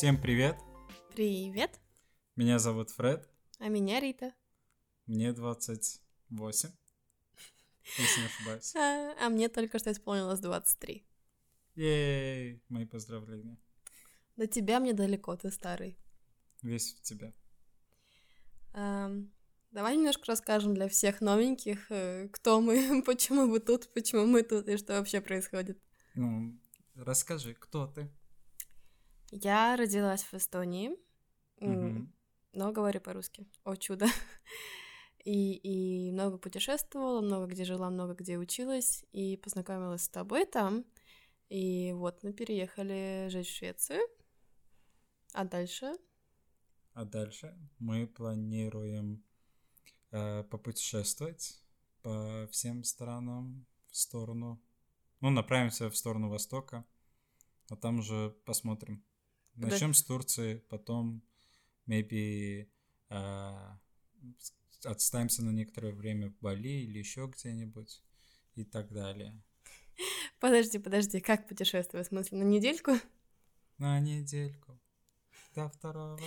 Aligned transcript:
Всем 0.00 0.18
привет! 0.18 0.56
Привет! 1.14 1.78
Меня 2.34 2.58
зовут 2.58 2.88
Фред. 2.88 3.28
А 3.58 3.68
меня 3.68 4.00
Рита. 4.00 4.32
Мне 5.04 5.34
28, 5.34 6.70
если 7.98 8.20
не 8.20 8.26
ошибаюсь. 8.26 8.74
А, 8.76 9.26
а 9.26 9.28
мне 9.28 9.50
только 9.50 9.78
что 9.78 9.92
исполнилось 9.92 10.40
23. 10.40 11.04
Ей, 11.74 12.62
мои 12.70 12.86
поздравления. 12.86 13.58
До 14.36 14.46
тебя 14.46 14.80
мне 14.80 14.94
далеко, 14.94 15.36
ты 15.36 15.50
старый. 15.50 15.98
Весь 16.62 16.94
в 16.94 17.02
тебя. 17.02 17.34
Эм, 18.72 19.30
давай 19.70 19.98
немножко 19.98 20.24
расскажем 20.28 20.72
для 20.72 20.88
всех 20.88 21.20
новеньких, 21.20 21.90
э, 21.90 22.28
кто 22.32 22.62
мы, 22.62 23.02
почему 23.06 23.46
мы 23.46 23.60
тут, 23.60 23.92
почему 23.92 24.24
мы 24.24 24.44
тут 24.44 24.66
и 24.66 24.78
что 24.78 24.94
вообще 24.94 25.20
происходит. 25.20 25.78
Ну, 26.14 26.58
расскажи, 26.94 27.52
кто 27.52 27.86
ты? 27.86 28.10
Я 29.30 29.76
родилась 29.76 30.22
в 30.24 30.34
Эстонии, 30.34 30.90
Мгм. 31.60 32.12
но 32.52 32.72
говорю 32.72 33.00
по-русски. 33.00 33.46
О 33.64 33.76
чудо. 33.76 34.06
И, 35.24 35.52
и 35.52 36.12
много 36.12 36.38
путешествовала, 36.38 37.20
много 37.20 37.46
где 37.46 37.64
жила, 37.64 37.90
много 37.90 38.14
где 38.14 38.38
училась, 38.38 39.04
и 39.12 39.36
познакомилась 39.36 40.04
с 40.04 40.08
тобой 40.08 40.46
там. 40.46 40.86
И 41.50 41.92
вот 41.92 42.22
мы 42.22 42.32
переехали 42.32 43.28
жить 43.28 43.46
в 43.46 43.54
Швецию. 43.54 44.00
А 45.34 45.44
дальше? 45.44 45.92
А 46.94 47.04
дальше 47.04 47.54
мы 47.78 48.06
планируем 48.06 49.22
э, 50.10 50.42
попутешествовать 50.44 51.62
по 52.00 52.48
всем 52.50 52.82
странам 52.82 53.66
в 53.90 53.96
сторону... 53.98 54.58
Ну, 55.20 55.28
направимся 55.28 55.90
в 55.90 55.96
сторону 55.98 56.30
Востока, 56.30 56.86
а 57.68 57.76
там 57.76 57.98
уже 57.98 58.30
посмотрим. 58.46 59.04
Начнем 59.54 59.94
с 59.94 60.02
Турции, 60.02 60.64
потом, 60.68 61.22
maybe, 61.86 62.68
э, 63.10 63.76
отставимся 64.84 65.42
на 65.42 65.50
некоторое 65.50 65.92
время 65.92 66.30
в 66.30 66.38
Бали 66.38 66.82
или 66.82 66.98
еще 66.98 67.26
где-нибудь 67.26 68.02
и 68.54 68.64
так 68.64 68.92
далее. 68.92 69.42
Подожди, 70.38 70.78
подожди, 70.78 71.20
как 71.20 71.46
путешествовать? 71.46 72.06
В 72.06 72.10
смысле, 72.10 72.38
на 72.38 72.44
недельку? 72.44 72.92
На 73.78 74.00
недельку. 74.00 74.80
До 75.54 75.68
второго. 75.68 76.18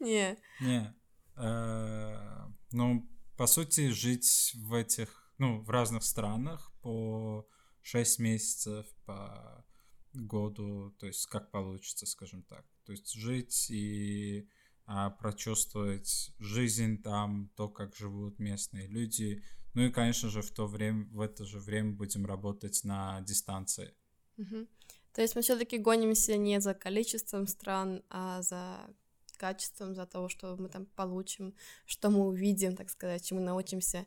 Не. 0.00 0.36
Не. 0.60 0.94
э, 1.36 2.48
ну, 2.72 3.08
по 3.36 3.46
сути, 3.46 3.88
жить 3.90 4.52
в 4.54 4.74
этих, 4.74 5.32
ну, 5.38 5.60
в 5.60 5.70
разных 5.70 6.04
странах 6.04 6.72
по 6.82 7.48
6 7.80 8.18
месяцев, 8.18 8.86
по 9.06 9.64
году, 10.12 10.90
то 10.98 11.06
есть 11.06 11.26
как 11.26 11.50
получится, 11.50 12.06
скажем 12.06 12.42
так. 12.42 12.66
То 12.84 12.92
есть 12.92 13.12
жить 13.12 13.70
и 13.70 14.48
а, 14.86 15.10
прочувствовать 15.10 16.32
жизнь 16.38 17.02
там, 17.02 17.50
то, 17.56 17.68
как 17.68 17.94
живут 17.96 18.38
местные 18.38 18.86
люди. 18.86 19.42
Ну 19.74 19.82
и, 19.82 19.90
конечно 19.90 20.28
же, 20.28 20.42
в 20.42 20.50
то 20.50 20.66
время, 20.66 21.06
в 21.12 21.20
это 21.20 21.44
же 21.44 21.58
время 21.58 21.92
будем 21.92 22.26
работать 22.26 22.84
на 22.84 23.20
дистанции. 23.22 23.94
Мгм. 24.36 24.68
То 25.14 25.22
есть 25.22 25.34
мы 25.34 25.42
все-таки 25.42 25.78
гонимся 25.78 26.36
не 26.36 26.60
за 26.60 26.74
количеством 26.74 27.46
стран, 27.46 28.02
а 28.10 28.42
за 28.42 28.90
качеством, 29.36 29.94
за 29.94 30.06
того, 30.06 30.28
что 30.28 30.56
мы 30.56 30.68
там 30.68 30.86
получим, 30.86 31.54
что 31.86 32.10
мы 32.10 32.26
увидим, 32.26 32.76
так 32.76 32.90
сказать, 32.90 33.24
чему 33.24 33.40
научимся. 33.40 34.06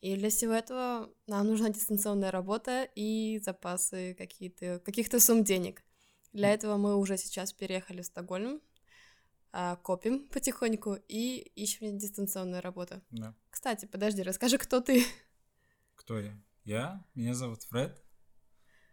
И 0.00 0.16
для 0.16 0.28
всего 0.28 0.52
этого 0.52 1.10
нам 1.26 1.46
нужна 1.46 1.70
дистанционная 1.70 2.30
работа 2.30 2.88
и 2.94 3.40
запасы 3.42 4.14
какие-то, 4.16 4.80
каких-то 4.84 5.18
сумм 5.18 5.42
денег. 5.42 5.82
Для 6.36 6.52
этого 6.52 6.76
мы 6.76 6.96
уже 6.96 7.16
сейчас 7.16 7.54
переехали 7.54 8.02
в 8.02 8.06
Стокгольм, 8.06 8.60
а, 9.52 9.76
копим 9.76 10.28
потихоньку 10.28 10.98
и 11.08 11.38
ищем 11.54 11.96
дистанционную 11.96 12.60
работу. 12.60 13.00
Да. 13.10 13.34
Кстати, 13.48 13.86
подожди, 13.86 14.22
расскажи, 14.22 14.58
кто 14.58 14.82
ты? 14.82 15.02
Кто 15.94 16.18
я? 16.18 16.38
Я? 16.64 17.02
Меня 17.14 17.32
зовут 17.32 17.62
Фред. 17.62 18.04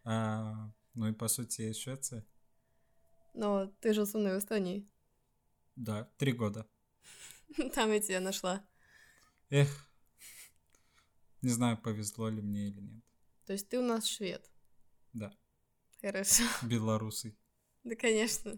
А, 0.06 0.72
ну 0.94 1.10
и, 1.10 1.12
по 1.12 1.28
сути, 1.28 1.64
я 1.64 1.72
из 1.72 1.78
Швеции. 1.78 2.26
Но 3.34 3.68
ты 3.82 3.94
жил 3.94 4.08
со 4.08 4.18
мной 4.18 4.36
в 4.36 4.40
Эстонии. 4.40 4.88
Да, 5.76 6.06
три 6.18 6.32
года. 6.32 6.66
Там 7.76 7.92
я 7.92 8.00
тебя 8.00 8.22
нашла. 8.22 8.66
Эх, 9.50 9.68
не 11.42 11.50
знаю, 11.50 11.78
повезло 11.78 12.30
ли 12.30 12.42
мне 12.42 12.70
или 12.70 12.80
нет. 12.80 13.04
То 13.46 13.52
есть 13.52 13.68
ты 13.68 13.80
у 13.80 13.84
нас 13.84 14.06
швед. 14.06 14.50
Да, 15.12 15.36
Хорошо. 16.04 16.44
белорусый. 16.64 17.36
Да, 17.84 17.96
конечно. 17.96 18.58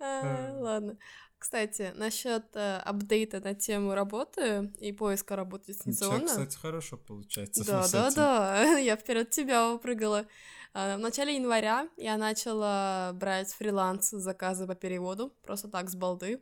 А, 0.00 0.50
Э. 0.50 0.52
Ладно. 0.60 0.98
Кстати, 1.38 1.92
насчет 1.94 2.44
э, 2.56 2.78
апдейта 2.78 3.38
на 3.40 3.54
тему 3.54 3.94
работы 3.94 4.72
и 4.80 4.92
поиска 4.92 5.36
работы 5.36 5.72
У 5.72 5.74
тебя, 5.74 5.74
дистанционно. 5.92 6.26
кстати, 6.26 6.56
хорошо 6.56 6.96
получается. 6.96 7.64
Да, 7.66 7.86
да, 7.92 8.10
да. 8.10 8.62
Я 8.78 8.96
вперед 8.96 9.30
тебя 9.30 9.70
упрыгала. 9.72 10.26
А, 10.72 10.96
В 10.96 11.00
начале 11.00 11.36
января 11.36 11.88
я 11.96 12.16
начала 12.16 13.12
брать 13.14 13.52
фриланс 13.52 14.10
заказы 14.10 14.66
по 14.66 14.74
переводу, 14.74 15.34
просто 15.42 15.68
так 15.68 15.88
с 15.90 15.94
балды. 15.94 16.40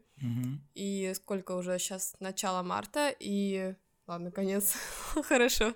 И 0.75 1.13
сколько 1.17 1.53
уже 1.53 1.79
сейчас 1.79 2.15
начало 2.21 2.63
марта, 2.63 3.13
и 3.19 3.75
ладно, 4.07 4.31
конец, 4.31 4.75
хорошо. 5.25 5.75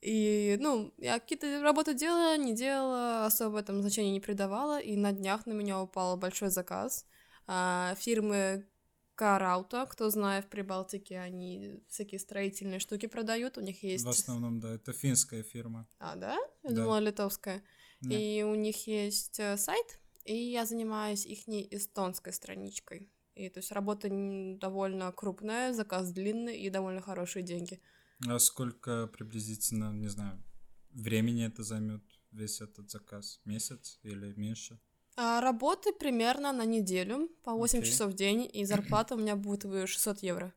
И, 0.00 0.56
ну, 0.60 0.94
я 0.96 1.18
какие-то 1.18 1.60
работы 1.62 1.94
делала, 1.94 2.36
не 2.38 2.54
делала, 2.54 3.26
особо 3.26 3.60
этому 3.60 3.82
значения 3.82 4.12
не 4.12 4.20
придавала, 4.20 4.80
и 4.80 4.96
на 4.96 5.12
днях 5.12 5.46
на 5.46 5.52
меня 5.52 5.80
упал 5.80 6.16
большой 6.16 6.48
заказ 6.48 7.06
а, 7.46 7.94
фирмы 7.98 8.66
Караута, 9.14 9.84
кто 9.84 10.08
знает, 10.08 10.46
в 10.46 10.48
Прибалтике 10.48 11.18
они 11.18 11.82
всякие 11.88 12.18
строительные 12.18 12.78
штуки 12.78 13.06
продают, 13.06 13.58
у 13.58 13.60
них 13.60 13.82
есть... 13.82 14.04
В 14.04 14.08
основном, 14.08 14.60
да, 14.60 14.74
это 14.76 14.94
финская 14.94 15.42
фирма. 15.42 15.86
А, 15.98 16.16
да? 16.16 16.38
Я 16.62 16.70
Да. 16.70 16.76
думала, 16.76 17.00
литовская. 17.00 17.62
Не. 18.00 18.38
И 18.38 18.42
у 18.42 18.54
них 18.54 18.86
есть 18.86 19.38
э, 19.38 19.58
сайт, 19.58 20.00
и 20.24 20.34
я 20.34 20.64
занимаюсь 20.64 21.26
их 21.26 21.46
эстонской 21.46 22.32
страничкой. 22.32 23.10
И 23.34 23.50
то 23.50 23.58
есть 23.58 23.72
работа 23.72 24.08
довольно 24.10 25.12
крупная, 25.12 25.74
заказ 25.74 26.12
длинный 26.12 26.58
и 26.58 26.70
довольно 26.70 27.02
хорошие 27.02 27.42
деньги. 27.42 27.80
А 28.28 28.38
сколько 28.38 29.06
приблизительно, 29.06 29.92
не 29.92 30.08
знаю, 30.08 30.42
времени 30.90 31.46
это 31.46 31.62
займет 31.62 32.02
весь 32.32 32.60
этот 32.60 32.90
заказ? 32.90 33.40
Месяц 33.44 33.98
или 34.02 34.32
меньше? 34.34 34.78
А 35.16 35.40
работы 35.40 35.92
примерно 35.92 36.52
на 36.52 36.64
неделю, 36.64 37.28
по 37.42 37.52
8 37.52 37.78
Окей. 37.78 37.90
часов 37.90 38.12
в 38.12 38.14
день, 38.14 38.48
и 38.52 38.64
зарплата 38.66 39.14
у 39.14 39.18
меня 39.18 39.36
будет 39.36 39.64
э, 39.64 39.86
600 39.86 40.22
евро. 40.22 40.54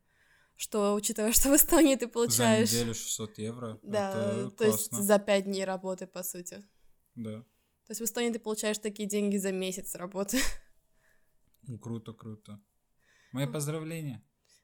Что, 0.55 0.93
учитывая, 0.93 1.31
что 1.31 1.49
в 1.49 1.55
Эстонии 1.55 1.95
ты 1.95 2.07
получаешь... 2.07 2.69
За 2.69 2.75
неделю 2.77 2.93
600 2.93 3.37
евро? 3.39 3.79
Да, 3.81 4.09
это 4.09 4.51
то 4.51 4.65
есть 4.65 4.89
классно. 4.89 5.05
за 5.05 5.19
5 5.19 5.43
дней 5.45 5.65
работы, 5.65 6.05
по 6.05 6.23
сути. 6.23 6.63
Да. 7.15 7.41
То 7.41 7.91
есть 7.91 8.01
в 8.01 8.03
Эстонии 8.03 8.31
ты 8.31 8.39
получаешь 8.39 8.77
такие 8.77 9.09
деньги 9.09 9.37
за 9.37 9.51
месяц 9.51 9.95
работы. 9.95 10.39
Круто, 11.81 12.13
круто. 12.13 12.61
Мои 13.31 13.47
поздравления. 13.47 14.21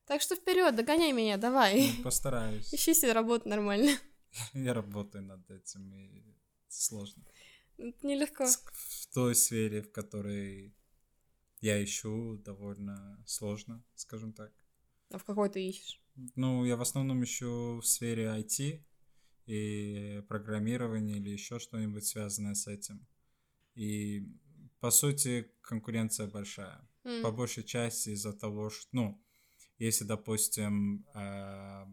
Так 0.09 0.23
что 0.23 0.35
вперед, 0.35 0.75
догоняй 0.75 1.11
меня, 1.11 1.37
давай. 1.37 1.93
Ну, 1.97 2.03
постараюсь. 2.03 2.73
Ищи 2.73 2.95
себе 2.95 3.13
работу 3.13 3.47
нормально. 3.47 3.91
Я 4.55 4.73
работаю 4.73 5.23
над 5.23 5.47
этим, 5.51 5.93
и 5.93 6.35
сложно. 6.67 7.23
Это 7.77 8.07
нелегко. 8.07 8.47
В 8.47 9.13
той 9.13 9.35
сфере, 9.35 9.83
в 9.83 9.91
которой 9.91 10.75
я 11.61 11.83
ищу, 11.83 12.37
довольно 12.43 13.23
сложно, 13.27 13.83
скажем 13.93 14.33
так. 14.33 14.51
А 15.11 15.19
в 15.19 15.23
какой 15.25 15.47
ты 15.47 15.69
ищешь? 15.69 16.01
Ну, 16.35 16.65
я 16.65 16.75
в 16.75 16.81
основном 16.81 17.23
ищу 17.23 17.79
в 17.79 17.85
сфере 17.85 18.25
IT 18.25 18.83
и 19.45 20.23
программирования 20.27 21.17
или 21.17 21.29
еще 21.29 21.59
что-нибудь 21.59 22.07
связанное 22.07 22.55
с 22.55 22.65
этим. 22.65 23.07
И, 23.75 24.25
по 24.79 24.89
сути, 24.89 25.51
конкуренция 25.61 26.25
большая. 26.25 26.89
М. 27.03 27.21
По 27.21 27.31
большей 27.31 27.63
части 27.63 28.09
из-за 28.09 28.33
того, 28.33 28.71
что, 28.71 28.87
ну, 28.91 29.23
если, 29.79 30.03
допустим, 30.05 31.05
э, 31.15 31.85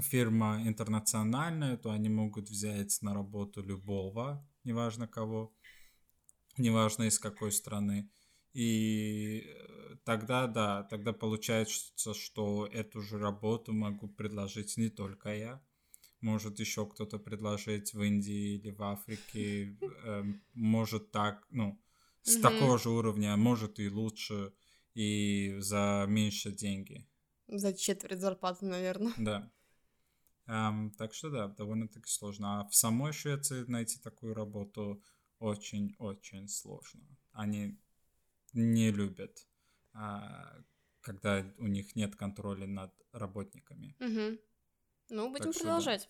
фирма 0.00 0.62
интернациональная, 0.66 1.76
то 1.76 1.90
они 1.90 2.08
могут 2.08 2.50
взять 2.50 2.98
на 3.02 3.14
работу 3.14 3.62
любого, 3.62 4.46
неважно 4.64 5.08
кого, 5.08 5.52
неважно 6.58 7.04
из 7.04 7.18
какой 7.18 7.52
страны. 7.52 8.10
И 8.52 9.44
э, 9.46 9.96
тогда, 10.04 10.46
да, 10.46 10.82
тогда 10.84 11.12
получается, 11.12 12.14
что 12.14 12.66
эту 12.66 13.00
же 13.00 13.18
работу 13.18 13.72
могу 13.72 14.08
предложить 14.08 14.76
не 14.76 14.88
только 14.88 15.34
я. 15.34 15.62
Может 16.20 16.58
еще 16.58 16.84
кто-то 16.86 17.18
предложить 17.18 17.94
в 17.94 18.02
Индии 18.02 18.56
или 18.56 18.70
в 18.70 18.82
Африке. 18.82 19.76
эм, 20.04 20.42
Может 20.54 21.12
так, 21.12 21.46
ну, 21.50 21.80
с 22.22 22.34
Мгм. 22.34 22.42
такого 22.42 22.78
же 22.78 22.90
уровня, 22.90 23.34
а 23.34 23.36
может 23.36 23.78
и 23.78 23.88
лучше, 23.88 24.52
и 24.94 25.56
за 25.58 26.04
меньше 26.08 26.52
деньги. 26.52 27.06
За 27.46 27.72
четверть 27.72 28.20
зарплаты, 28.20 28.66
наверное. 28.66 29.12
Да. 29.18 29.50
Ам, 30.46 30.92
так 30.92 31.12
что 31.12 31.30
да, 31.30 31.48
довольно-таки 31.48 32.08
сложно. 32.08 32.60
А 32.60 32.68
в 32.68 32.74
самой 32.74 33.12
Швеции 33.12 33.64
найти 33.68 33.98
такую 33.98 34.34
работу 34.34 35.02
очень-очень 35.38 36.48
сложно. 36.48 37.06
Они 37.32 37.78
не 38.54 38.90
любят, 38.90 39.46
а, 39.92 40.56
когда 41.00 41.44
у 41.58 41.66
них 41.66 41.94
нет 41.96 42.16
контроля 42.16 42.66
над 42.66 42.92
работниками. 43.12 43.94
Угу. 44.00 44.38
Ну, 45.10 45.30
будем 45.30 45.52
так 45.52 45.62
продолжать. 45.62 46.08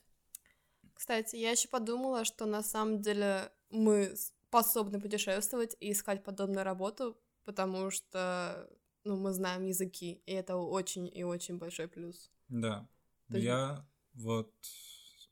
Да. 0.83 0.91
Кстати, 0.95 1.37
я 1.37 1.51
еще 1.51 1.69
подумала, 1.69 2.25
что 2.25 2.47
на 2.47 2.63
самом 2.63 3.01
деле 3.01 3.53
мы 3.71 4.17
способны 4.17 5.01
путешествовать 5.01 5.77
и 5.81 5.93
искать 5.93 6.25
подобную 6.25 6.65
работу, 6.65 7.21
потому 7.49 7.91
что 7.91 8.69
ну, 9.05 9.17
мы 9.17 9.33
знаем 9.33 9.65
языки, 9.65 10.21
и 10.27 10.33
это 10.33 10.57
очень 10.57 11.11
и 11.19 11.25
очень 11.25 11.57
большой 11.57 11.89
плюс. 11.89 12.31
Да. 12.51 12.87
есть... 13.31 13.45
Я 13.45 13.87
вот 14.13 14.53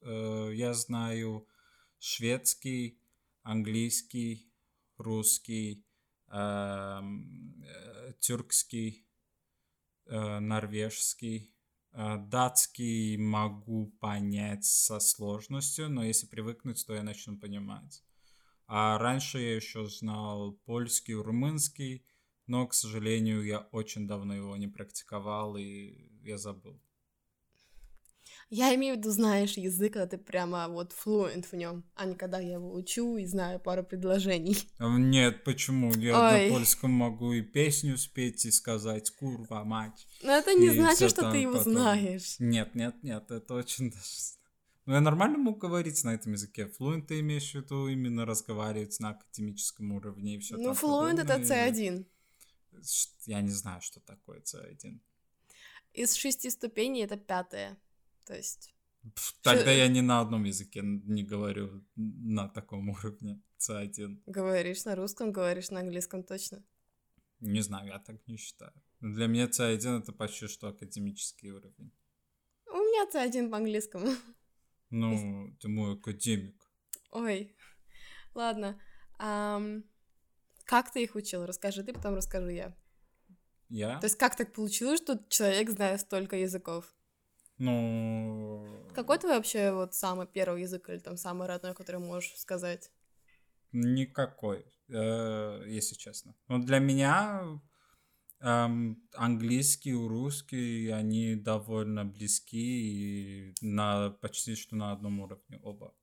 э, 0.01 0.51
я 0.55 0.73
знаю 0.73 1.47
шведский, 1.99 2.99
английский, 3.43 4.51
русский, 4.97 5.85
эм, 6.29 7.63
э, 7.63 8.15
тюркский, 8.19 9.07
э, 10.07 10.39
норвежский, 10.39 11.53
э, 11.93 12.17
датский 12.17 13.19
могу 13.19 13.89
понять 14.01 14.65
со 14.65 15.01
сложностью, 15.01 15.91
но 15.91 16.03
если 16.03 16.27
привыкнуть, 16.27 16.83
то 16.87 16.95
я 16.95 17.03
начну 17.03 17.39
понимать. 17.39 18.06
А 18.67 18.99
раньше 18.99 19.39
я 19.39 19.57
еще 19.57 19.87
знал 19.87 20.53
польский, 20.65 21.15
румынский, 21.15 22.05
но, 22.47 22.67
к 22.67 22.75
сожалению, 22.75 23.45
я 23.45 23.61
очень 23.73 24.07
давно 24.07 24.35
его 24.35 24.57
не 24.57 24.69
практиковал, 24.69 25.57
и 25.57 26.11
я 26.23 26.39
забыл. 26.39 26.81
Я 28.49 28.73
имею 28.77 28.95
в 28.95 28.99
виду, 28.99 29.11
знаешь 29.11 29.57
язык, 29.57 29.95
когда 29.95 30.07
ты 30.07 30.19
прямо 30.19 30.69
вот 30.69 30.93
fluent 30.93 31.47
в 31.51 31.53
нем, 31.55 31.85
а 31.97 32.07
не 32.07 32.15
когда 32.15 32.39
я 32.39 32.55
его 32.55 32.73
учу 32.75 33.17
и 33.17 33.27
знаю 33.27 33.59
пару 33.59 33.83
предложений. 33.83 34.69
А, 34.79 34.97
нет, 34.97 35.43
почему? 35.43 35.93
Я 35.95 36.33
Ой. 36.33 36.49
на 36.49 36.55
польском 36.55 36.93
могу 36.93 37.33
и 37.33 37.43
песню 37.43 37.99
спеть 37.99 38.45
и 38.45 38.53
сказать 38.53 39.11
«Курва, 39.11 39.65
мать». 39.65 40.07
Но 40.23 40.31
это 40.31 40.55
не 40.55 40.71
значит, 40.71 41.11
что 41.11 41.31
ты 41.31 41.39
его 41.39 41.59
потом. 41.59 41.73
знаешь. 41.73 42.37
Нет, 42.39 42.75
нет, 42.77 42.95
нет, 43.03 43.29
это 43.31 43.55
очень 43.55 43.91
даже... 43.91 44.05
Ну, 44.87 44.95
я 44.95 45.01
нормально 45.01 45.39
мог 45.39 45.59
говорить 45.59 46.05
на 46.05 46.15
этом 46.15 46.33
языке. 46.33 46.71
Fluent 46.79 47.07
ты 47.07 47.19
имеешь 47.21 47.51
в 47.51 47.55
виду 47.57 47.89
именно 47.89 48.25
разговаривать 48.25 49.01
на 49.01 49.11
академическом 49.11 49.93
уровне 49.93 50.37
и 50.37 50.39
все 50.39 50.57
Ну, 50.57 50.73
fluent 50.73 51.21
это 51.21 51.41
C1. 51.41 52.07
Я 53.27 53.41
не 53.41 53.51
знаю, 53.51 53.81
что 53.81 54.01
такое 54.01 54.41
C1. 54.41 55.01
Из 55.93 56.15
шести 56.15 56.51
ступеней 56.51 57.05
это 57.05 57.17
пятая. 57.17 57.77
То 58.25 58.37
есть... 58.37 58.75
Тогда 59.43 59.73
я 59.73 59.89
ни 59.89 60.01
на 60.01 60.21
одном 60.21 60.45
языке 60.45 60.81
не 60.83 61.25
говорю 61.25 61.85
на 61.97 62.49
таком 62.49 62.89
уровне 62.91 63.43
C1. 63.59 64.23
Говоришь 64.27 64.85
на 64.85 64.95
русском, 64.95 65.33
говоришь 65.33 65.71
на 65.71 65.81
английском 65.81 66.23
точно? 66.23 66.63
Не 67.41 67.61
знаю, 67.61 67.89
я 67.89 67.99
так 67.99 68.17
не 68.29 68.37
считаю. 68.37 68.73
Для 69.01 69.27
меня 69.27 69.47
C1 69.47 70.03
это 70.03 70.13
почти 70.13 70.47
что 70.47 70.69
академический 70.69 71.51
уровень. 71.51 71.93
У 72.67 72.77
меня 72.77 73.07
C1 73.13 73.51
по 73.51 73.57
английскому. 73.57 74.07
Ну, 74.91 75.57
ты 75.61 75.69
мой 75.69 75.95
академик. 75.95 76.55
Ой, 77.11 77.55
ладно. 78.35 78.81
Um, 79.19 79.85
как 80.65 80.93
ты 80.93 81.03
их 81.03 81.15
учил? 81.15 81.47
Расскажи 81.47 81.83
ты, 81.83 81.93
потом 81.93 82.15
расскажу 82.15 82.49
я. 82.49 82.77
Я? 83.69 83.99
То 83.99 84.07
есть 84.07 84.17
как 84.17 84.37
так 84.37 84.53
получилось, 84.53 85.01
что 85.01 85.19
человек 85.29 85.71
знает 85.71 86.01
столько 86.01 86.37
языков? 86.37 86.95
Ну... 87.59 88.67
Какой 88.95 89.19
твой 89.19 89.37
вообще 89.37 89.73
вот 89.73 89.95
самый 89.95 90.27
первый 90.27 90.63
язык 90.63 90.89
или 90.89 90.99
там 90.99 91.17
самый 91.17 91.49
родной, 91.49 91.75
который 91.75 92.01
можешь 92.01 92.37
сказать? 92.37 92.91
Никакой, 93.73 94.65
э, 94.89 95.63
если 95.67 95.95
честно. 95.95 96.35
Но 96.49 96.59
для 96.59 96.79
меня 96.79 97.61
эм, 98.41 99.03
английский 99.15 99.95
русский, 99.95 100.89
они 100.89 101.37
довольно 101.37 102.05
близки 102.05 103.51
и 103.51 103.55
на, 103.61 104.11
почти 104.11 104.55
что 104.55 104.77
на 104.77 104.93
одном 104.93 105.21
уровне 105.21 105.59
оба. 105.63 105.95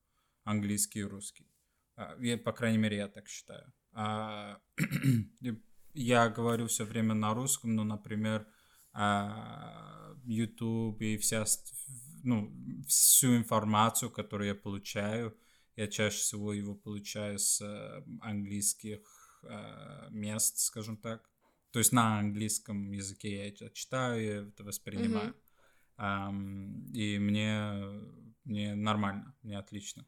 Английский 0.43 0.99
и 0.99 1.03
русский. 1.03 1.47
А, 1.95 2.15
я, 2.19 2.37
по 2.37 2.51
крайней 2.51 2.77
мере, 2.77 2.97
я 2.97 3.07
так 3.07 3.27
считаю. 3.27 3.71
А, 3.91 4.59
я 5.93 6.29
говорю 6.29 6.67
все 6.67 6.83
время 6.83 7.13
на 7.13 7.33
русском, 7.33 7.75
но, 7.75 7.83
например, 7.83 8.47
а, 8.93 10.13
YouTube 10.25 11.01
и 11.01 11.17
вся, 11.17 11.45
ну, 12.23 12.51
всю 12.87 13.35
информацию, 13.35 14.11
которую 14.11 14.49
я 14.49 14.55
получаю, 14.55 15.37
я 15.75 15.87
чаще 15.87 16.17
всего 16.17 16.53
его 16.53 16.75
получаю 16.75 17.39
с 17.39 17.59
э, 17.61 18.03
английских 18.21 18.99
э, 19.43 20.09
мест, 20.11 20.59
скажем 20.59 20.97
так. 20.97 21.29
То 21.73 21.79
есть 21.79 21.91
на 21.91 22.19
английском 22.19 22.91
языке 22.91 23.35
я 23.35 23.47
это 23.47 23.71
читаю, 23.71 24.23
я 24.23 24.47
это 24.47 24.63
воспринимаю. 24.63 25.33
Mm-hmm. 25.97 26.29
Um, 26.29 26.91
и 26.93 27.17
мне, 27.17 27.73
мне 28.43 28.75
нормально, 28.75 29.35
мне 29.41 29.57
отлично. 29.57 30.05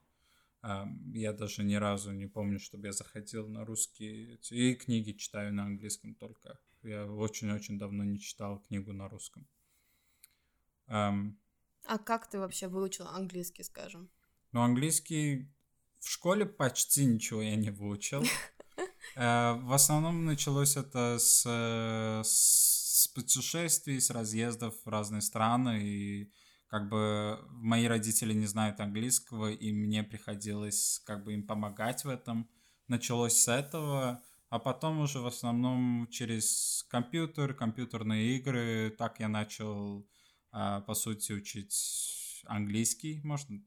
Um, 0.62 1.12
я 1.16 1.34
даже 1.34 1.64
ни 1.64 1.74
разу 1.74 2.12
не 2.12 2.28
помню, 2.28 2.60
чтобы 2.60 2.86
я 2.86 2.92
заходил 2.94 3.48
на 3.48 3.66
русские... 3.66 4.38
И 4.52 4.76
книги 4.76 5.14
читаю 5.14 5.56
на 5.56 5.64
английском 5.64 6.14
только. 6.14 6.60
Я 6.84 7.08
очень-очень 7.08 7.80
давно 7.80 8.04
не 8.04 8.20
читал 8.20 8.60
книгу 8.60 8.94
на 8.94 9.10
русском. 9.10 9.48
Um, 10.88 11.34
а 11.86 11.98
как 11.98 12.30
ты 12.30 12.38
вообще 12.38 12.68
выучил 12.68 13.08
английский, 13.08 13.64
скажем? 13.64 14.12
Ну, 14.52 14.62
английский 14.62 15.52
в 16.00 16.08
школе 16.08 16.46
почти 16.46 17.06
ничего 17.06 17.42
я 17.42 17.56
не 17.56 17.72
выучил. 17.72 18.24
Э, 19.16 19.54
в 19.54 19.74
основном 19.74 20.26
началось 20.26 20.78
это 20.78 21.18
с, 21.20 21.46
с 22.24 23.08
путешествий, 23.14 24.00
с 24.00 24.10
разъездов 24.10 24.76
в 24.84 24.90
разные 24.90 25.22
страны. 25.22 25.82
И 25.84 26.32
как 26.68 26.90
бы 26.90 27.40
мои 27.52 27.86
родители 27.86 28.34
не 28.34 28.46
знают 28.46 28.80
английского, 28.80 29.52
и 29.52 29.72
мне 29.72 30.04
приходилось 30.04 31.02
как 31.06 31.24
бы 31.24 31.34
им 31.34 31.46
помогать 31.46 32.04
в 32.04 32.10
этом. 32.10 32.50
Началось 32.88 33.38
с 33.38 33.48
этого, 33.48 34.24
а 34.50 34.60
потом 34.60 35.00
уже 35.00 35.20
в 35.20 35.28
основном 35.28 36.08
через 36.12 36.86
компьютер, 36.90 37.54
компьютерные 37.54 38.38
игры. 38.38 38.96
Так 38.98 39.20
я 39.20 39.28
начал 39.28 40.08
а, 40.58 40.80
по 40.80 40.94
сути, 40.94 41.34
учить 41.34 42.42
английский, 42.46 43.20
можно, 43.26 43.62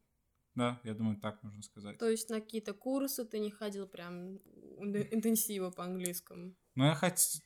да, 0.55 0.81
я 0.85 0.95
думаю, 0.95 1.19
так 1.21 1.43
можно 1.43 1.63
сказать. 1.63 1.99
То 1.99 2.09
есть 2.09 2.31
на 2.31 2.41
какие-то 2.41 2.75
курсы 2.75 3.25
ты 3.25 3.39
не 3.39 3.51
ходил 3.51 3.87
прям 3.87 4.39
интенсиво 4.79 5.71
по 5.71 5.85
английскому? 5.85 6.55
Ну, 6.75 6.85
я 6.85 6.95
хоть... 6.95 7.41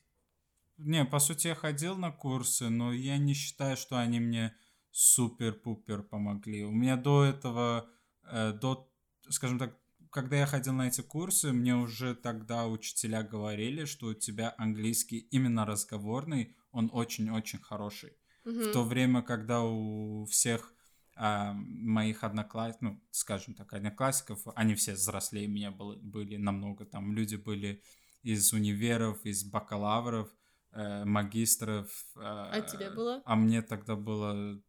Не, 0.79 1.05
по 1.05 1.19
сути, 1.19 1.49
я 1.49 1.55
ходил 1.55 1.97
на 1.97 2.11
курсы, 2.11 2.69
но 2.69 2.93
я 2.93 3.19
не 3.19 3.35
считаю, 3.35 3.77
что 3.77 3.99
они 3.99 4.21
мне 4.21 4.57
супер-пупер 4.91 6.03
помогли. 6.03 6.65
У 6.65 6.73
меня 6.73 6.97
до 6.97 7.25
этого, 7.25 7.89
э, 8.25 8.53
до, 8.53 8.91
скажем 9.29 9.59
так, 9.59 9.79
когда 10.11 10.37
я 10.37 10.47
ходил 10.47 10.75
на 10.75 10.89
эти 10.89 11.01
курсы, 11.01 11.53
мне 11.53 11.75
уже 11.75 12.15
тогда 12.15 12.67
учителя 12.67 13.23
говорили, 13.23 13.87
что 13.87 14.09
у 14.09 14.15
тебя 14.15 14.55
английский 14.59 15.19
именно 15.19 15.65
разговорный, 15.65 16.55
он 16.71 16.91
очень-очень 16.93 17.61
хороший. 17.61 18.13
В 18.45 18.73
то 18.73 18.83
время, 18.83 19.23
когда 19.23 19.63
у 19.63 20.27
всех 20.27 20.75
а, 21.15 21.53
моих 21.55 22.25
одноклассников, 22.25 22.83
ну, 22.83 23.03
скажем 23.11 23.55
так, 23.55 23.73
одноклассников, 23.73 24.41
они 24.55 24.75
все 24.75 24.93
взрослее 24.93 25.47
меня 25.47 25.71
были, 25.71 25.99
были 26.01 26.37
намного, 26.37 26.85
там 26.85 27.13
люди 27.13 27.37
были 27.37 27.83
из 28.23 28.53
универов, 28.53 29.25
из 29.25 29.45
бакалавров, 29.45 30.31
э, 30.71 31.05
магистров. 31.05 31.89
Э, 32.17 32.51
а 32.53 32.61
тебе 32.61 32.91
было? 32.91 33.23
А 33.25 33.37
мне 33.37 33.63
тогда 33.63 33.97
было 33.97 34.63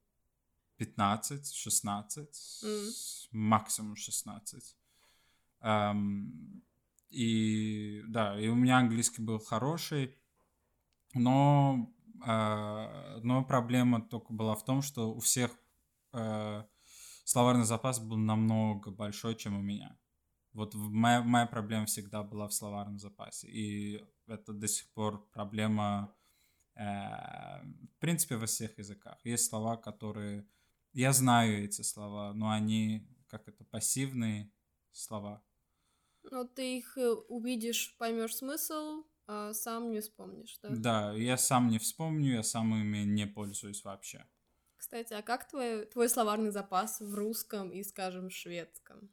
15, 0.77 1.53
16, 1.53 2.63
mm. 2.63 3.27
максимум 3.31 3.95
16. 3.95 4.75
Um, 5.61 6.61
и 7.09 8.03
да, 8.07 8.37
и 8.37 8.47
у 8.47 8.55
меня 8.55 8.79
английский 8.79 9.21
был 9.21 9.39
хороший, 9.39 10.17
но 11.13 11.93
а, 12.25 13.19
но 13.21 13.43
проблема 13.43 14.01
только 14.01 14.33
была 14.33 14.55
в 14.55 14.63
том, 14.63 14.81
что 14.81 15.13
у 15.13 15.19
всех 15.19 15.51
э, 16.13 16.63
словарный 17.25 17.65
запас 17.65 17.99
был 17.99 18.17
намного 18.17 18.91
большой, 18.91 19.35
чем 19.35 19.57
у 19.57 19.61
меня. 19.61 19.97
Вот 20.53 20.73
моя, 20.75 21.21
моя 21.21 21.47
проблема 21.47 21.85
всегда 21.85 22.23
была 22.23 22.47
в 22.47 22.53
словарном 22.53 22.99
запасе. 22.99 23.47
И 23.49 24.03
это 24.27 24.53
до 24.53 24.67
сих 24.67 24.87
пор 24.93 25.27
проблема, 25.31 26.15
э, 26.75 26.81
в 26.83 27.99
принципе, 27.99 28.35
во 28.35 28.45
всех 28.45 28.77
языках. 28.77 29.17
Есть 29.23 29.49
слова, 29.49 29.77
которые... 29.77 30.47
Я 30.93 31.11
знаю 31.11 31.63
эти 31.63 31.81
слова, 31.81 32.33
но 32.33 32.51
они, 32.51 33.07
как 33.27 33.47
это, 33.47 33.63
пассивные 33.63 34.51
слова. 34.91 35.43
Но 36.31 36.45
ты 36.45 36.77
их 36.77 36.97
э, 36.97 37.09
увидишь, 37.09 37.95
поймешь 37.97 38.35
смысл, 38.35 39.03
а 39.25 39.53
сам 39.53 39.91
не 39.91 40.01
вспомнишь, 40.01 40.57
да? 40.61 40.69
Да, 40.69 41.13
я 41.13 41.37
сам 41.37 41.69
не 41.69 41.79
вспомню, 41.79 42.33
я 42.33 42.43
сам 42.43 42.73
ими 42.75 43.05
не 43.05 43.25
пользуюсь 43.25 43.83
вообще. 43.83 44.25
Кстати, 44.83 45.13
а 45.13 45.21
как 45.21 45.47
твой, 45.47 45.85
твой 45.85 46.09
словарный 46.09 46.51
запас 46.51 46.99
в 46.99 47.15
русском 47.15 47.69
и, 47.69 47.83
скажем, 47.83 48.29
шведском? 48.29 49.09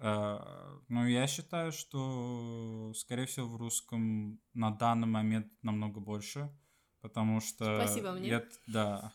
А, 0.00 0.80
ну, 0.88 1.06
я 1.06 1.28
считаю, 1.28 1.70
что, 1.70 2.92
скорее 2.96 3.26
всего, 3.26 3.46
в 3.46 3.54
русском 3.54 4.40
на 4.52 4.72
данный 4.72 5.06
момент 5.06 5.46
намного 5.62 6.00
больше, 6.00 6.52
потому 7.02 7.40
что... 7.40 7.86
Спасибо 7.86 8.10
мне. 8.14 8.30
Я, 8.30 8.44
да. 8.66 9.14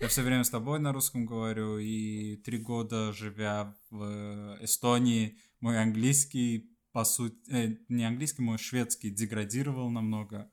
Я 0.00 0.08
все 0.08 0.20
время 0.20 0.44
с 0.44 0.50
тобой 0.50 0.78
на 0.80 0.92
русском 0.92 1.24
говорю, 1.24 1.78
и 1.78 2.36
три 2.36 2.58
года 2.58 3.14
живя 3.14 3.74
в 3.88 4.58
Эстонии, 4.60 5.38
мой 5.60 5.80
английский, 5.80 6.76
по 6.92 7.04
сути, 7.04 7.38
э, 7.50 7.78
не 7.88 8.04
английский, 8.04 8.42
мой 8.42 8.58
шведский 8.58 9.08
деградировал 9.08 9.88
намного. 9.88 10.52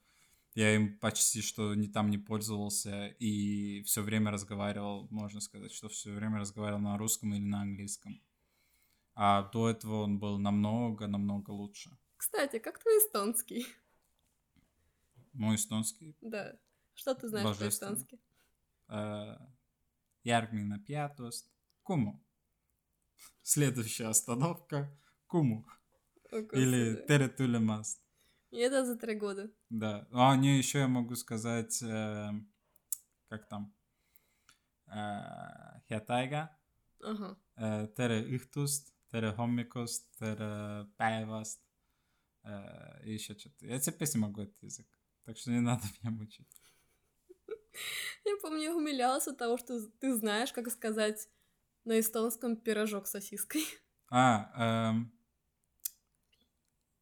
Я 0.56 0.75
им 0.75 0.98
почти 1.00 1.41
что 1.41 1.75
не 1.75 1.88
там 1.88 2.10
не 2.10 2.18
пользовался 2.18 3.08
и 3.08 3.82
все 3.84 4.01
время 4.01 4.32
разговаривал, 4.32 5.08
можно 5.12 5.41
сказать, 5.41 5.72
что 5.72 5.88
все 5.89 6.12
время 6.12 6.39
разговаривал 6.39 6.82
на 6.82 6.98
русском 6.98 7.34
или 7.34 7.44
на 7.44 7.62
английском. 7.62 8.22
А 9.15 9.44
до 9.51 9.70
этого 9.70 10.03
он 10.03 10.20
был 10.20 10.39
намного-намного 10.39 11.51
лучше. 11.51 11.98
Кстати, 12.18 12.60
как 12.60 12.79
твой 12.79 12.98
эстонский? 12.98 13.65
Мой 15.34 15.56
эстонский? 15.56 16.18
Да. 16.22 16.58
Что 16.94 17.13
ты 17.15 17.29
знаешь 17.29 17.58
про 17.58 17.68
эстонский? 17.68 18.20
Järgmine 20.25 20.84
peatus 20.86 21.46
Куму. 21.84 22.24
Следующая 23.41 24.08
остановка 24.08 24.89
Куму. 25.27 25.65
Или 26.32 27.06
Теретулемаст. 27.08 28.01
И 28.51 28.58
это 28.58 28.84
за 28.86 28.96
три 28.98 29.15
года. 29.15 29.51
Да. 29.70 30.08
А 30.12 30.36
не, 30.36 30.58
еще 30.58 30.79
я 30.79 30.88
могу 30.88 31.15
сказать, 31.15 31.82
э, 31.84 32.32
как 33.27 33.48
там, 33.48 33.74
Хетайга, 35.88 36.50
Ага. 37.03 37.38
э, 37.58 37.88
Тере 37.96 38.36
Ихтуст, 38.36 38.94
Тере 39.12 39.32
Хоммикуст, 39.34 40.10
Тере 40.18 40.88
э, 42.44 43.06
и 43.06 43.13
еще 43.13 43.38
что-то. 43.38 43.65
Я 43.65 43.79
теперь 43.79 44.08
не 44.13 44.20
могу 44.20 44.41
этот 44.41 44.63
язык, 44.63 44.88
так 45.25 45.38
что 45.38 45.51
не 45.51 45.60
надо 45.62 45.84
меня 46.03 46.12
мучить. 46.12 46.48
Я 48.25 48.36
помню, 48.41 48.62
я 48.63 48.75
умилялась 48.75 49.27
от 49.27 49.38
того, 49.38 49.58
что 49.58 49.79
ты 50.00 50.15
знаешь, 50.15 50.51
как 50.51 50.70
сказать 50.72 51.29
на 51.86 52.00
эстонском 52.00 52.56
пирожок 52.58 53.08
с 53.08 53.12
сосиской. 53.12 53.63
А, 54.10 54.89
эм, 54.91 55.12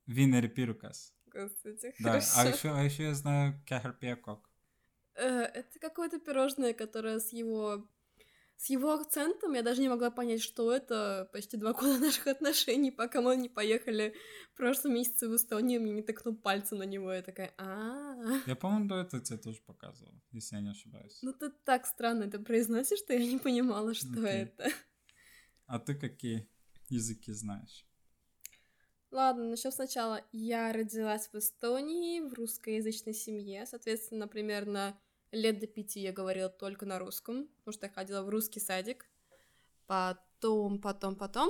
Винер 0.06 0.50
Пирукас. 0.50 1.17
Господи, 1.44 1.94
Да, 2.00 2.10
хорошо. 2.20 2.32
а 2.40 2.46
еще, 2.46 2.70
а 2.72 2.84
еще 2.84 3.04
я 3.04 3.14
знаю 3.14 3.54
Кахарпиакок. 3.68 4.50
Э, 5.16 5.44
Это 5.44 5.80
какое-то 5.80 6.20
пирожное, 6.20 6.74
которое 6.74 7.20
с 7.20 7.34
его... 7.34 7.88
С 8.60 8.72
его 8.72 8.92
акцентом 8.94 9.54
я 9.54 9.62
даже 9.62 9.82
не 9.82 9.90
могла 9.90 10.10
понять, 10.10 10.42
что 10.42 10.72
это 10.74 11.30
почти 11.32 11.58
два 11.58 11.74
года 11.74 12.00
наших 12.06 12.26
отношений, 12.26 12.90
пока 12.92 13.22
мы 13.22 13.36
не 13.38 13.50
поехали 13.50 14.16
в 14.54 14.58
прошлом 14.58 14.96
месяце 14.96 15.28
в 15.30 15.36
Эстонию, 15.36 15.80
мне 15.80 15.92
не 15.92 16.02
тыкнул 16.02 16.36
пальцем 16.36 16.80
на 16.80 16.84
него, 16.86 17.14
я 17.14 17.22
такая, 17.22 17.54
а 17.60 18.16
Я, 18.48 18.56
по-моему, 18.56 18.88
до 18.88 18.96
этого 19.02 19.22
тебе 19.24 19.38
тоже 19.38 19.60
показывал, 19.68 20.12
если 20.32 20.56
я 20.56 20.62
не 20.64 20.72
ошибаюсь. 20.72 21.20
Ну 21.22 21.34
ты 21.34 21.52
так 21.66 21.86
странно 21.86 22.24
это 22.24 22.40
произносишь, 22.40 22.98
что 22.98 23.14
я 23.14 23.20
не 23.20 23.38
понимала, 23.38 23.94
что 23.94 24.10
Окей. 24.14 24.24
это. 24.24 24.72
А 25.68 25.78
ты 25.78 25.94
какие 25.94 26.50
языки 26.90 27.32
знаешь? 27.34 27.86
Ладно, 29.12 29.46
начнем 29.46 29.72
сначала. 29.72 30.22
Я 30.32 30.74
родилась 30.74 31.30
в 31.32 31.38
Эстонии, 31.38 32.20
в 32.20 32.34
русскоязычной 32.34 33.14
семье. 33.14 33.66
Соответственно, 33.66 34.28
примерно 34.28 35.00
лет 35.32 35.60
до 35.60 35.68
пяти 35.68 36.02
я 36.02 36.12
говорила 36.12 36.50
только 36.50 36.86
на 36.86 37.00
русском, 37.00 37.48
потому 37.60 37.74
что 37.74 37.86
я 37.86 37.92
ходила 37.92 38.22
в 38.24 38.30
русский 38.30 38.60
садик. 38.60 39.06
Потом, 39.86 40.80
потом, 40.82 41.16
потом 41.16 41.50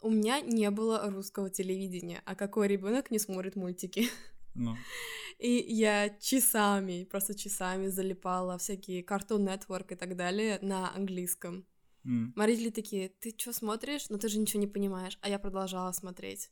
у 0.00 0.10
меня 0.10 0.40
не 0.40 0.70
было 0.70 1.10
русского 1.10 1.50
телевидения. 1.50 2.22
А 2.24 2.34
какой 2.34 2.68
ребенок 2.68 3.10
не 3.10 3.18
смотрит 3.18 3.56
мультики? 3.56 4.08
Ну, 4.54 4.76
И 5.38 5.50
я 5.50 6.10
часами, 6.20 7.04
просто 7.04 7.34
часами 7.34 7.88
залипала 7.88 8.58
всякие 8.58 9.02
Cartoon 9.02 9.46
Network 9.46 9.92
и 9.92 9.96
так 9.96 10.16
далее 10.16 10.58
на 10.62 10.94
английском. 10.94 11.66
Мои 12.04 12.48
родители 12.48 12.70
такие, 12.70 13.08
ты 13.08 13.34
что 13.36 13.52
смотришь? 13.52 14.08
Но 14.08 14.18
ты 14.18 14.28
же 14.28 14.38
ничего 14.38 14.60
не 14.60 14.66
понимаешь. 14.66 15.18
А 15.20 15.28
я 15.28 15.38
продолжала 15.38 15.92
смотреть. 15.92 16.50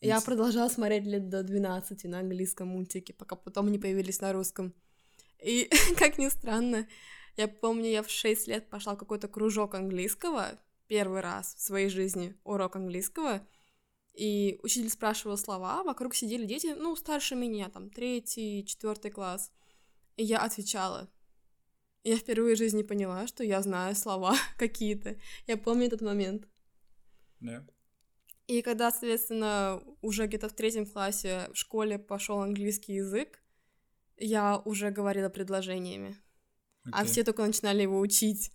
Я 0.00 0.20
продолжала 0.20 0.68
смотреть 0.68 1.04
лет 1.06 1.28
до 1.28 1.42
12 1.42 2.04
на 2.04 2.20
английском 2.20 2.68
мультике, 2.68 3.12
пока 3.12 3.36
потом 3.36 3.66
они 3.66 3.78
появились 3.78 4.20
на 4.20 4.32
русском. 4.32 4.72
И, 5.42 5.68
как 5.98 6.18
ни 6.18 6.28
странно, 6.28 6.86
я 7.36 7.48
помню, 7.48 7.90
я 7.90 8.02
в 8.02 8.10
6 8.10 8.46
лет 8.48 8.68
пошла 8.68 8.94
в 8.94 8.98
какой-то 8.98 9.28
кружок 9.28 9.74
английского, 9.74 10.58
первый 10.86 11.20
раз 11.20 11.54
в 11.54 11.60
своей 11.60 11.88
жизни 11.88 12.34
урок 12.44 12.76
английского, 12.76 13.46
и 14.14 14.58
учитель 14.62 14.90
спрашивал 14.90 15.36
слова, 15.36 15.82
вокруг 15.84 16.14
сидели 16.14 16.44
дети, 16.44 16.74
ну, 16.76 16.96
старше 16.96 17.36
меня, 17.36 17.68
там, 17.68 17.90
третий, 17.90 18.64
четвертый 18.66 19.10
класс. 19.12 19.52
И 20.16 20.24
я 20.24 20.40
отвечала. 20.40 21.08
Я 22.02 22.16
впервые 22.16 22.56
в 22.56 22.58
жизни 22.58 22.82
поняла, 22.82 23.26
что 23.28 23.44
я 23.44 23.62
знаю 23.62 23.94
слова 23.94 24.34
какие-то. 24.58 25.16
Я 25.46 25.56
помню 25.56 25.86
этот 25.86 26.00
момент. 26.00 26.48
да. 27.40 27.64
И 28.48 28.62
когда, 28.62 28.90
соответственно, 28.90 29.82
уже 30.00 30.26
где-то 30.26 30.48
в 30.48 30.54
третьем 30.54 30.86
классе 30.86 31.48
в 31.52 31.56
школе 31.56 31.98
пошел 31.98 32.40
английский 32.40 32.94
язык, 32.94 33.42
я 34.16 34.58
уже 34.64 34.90
говорила 34.90 35.28
предложениями, 35.28 36.16
а 36.90 37.00
окей. 37.00 37.12
все 37.12 37.24
только 37.24 37.44
начинали 37.44 37.82
его 37.82 38.00
учить. 38.00 38.50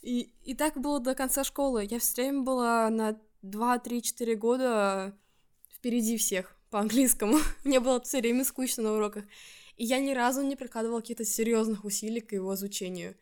И, 0.00 0.32
и 0.42 0.54
так 0.54 0.80
было 0.80 1.00
до 1.00 1.14
конца 1.14 1.44
школы. 1.44 1.86
Я 1.88 1.98
все 1.98 2.22
время 2.22 2.40
была 2.42 2.88
на 2.88 3.20
2-3-4 3.42 4.34
года 4.36 5.18
впереди 5.70 6.16
всех 6.16 6.56
по 6.70 6.80
английскому. 6.80 7.38
Мне 7.64 7.78
было 7.78 8.00
все 8.00 8.20
время 8.20 8.42
скучно 8.42 8.84
на 8.84 8.94
уроках. 8.94 9.24
И 9.76 9.84
я 9.84 9.98
ни 9.98 10.12
разу 10.12 10.42
не 10.42 10.56
прикладывала 10.56 11.00
каких-то 11.00 11.24
серьезных 11.24 11.84
усилий 11.84 12.20
к 12.20 12.32
его 12.32 12.54
изучению. 12.54 13.16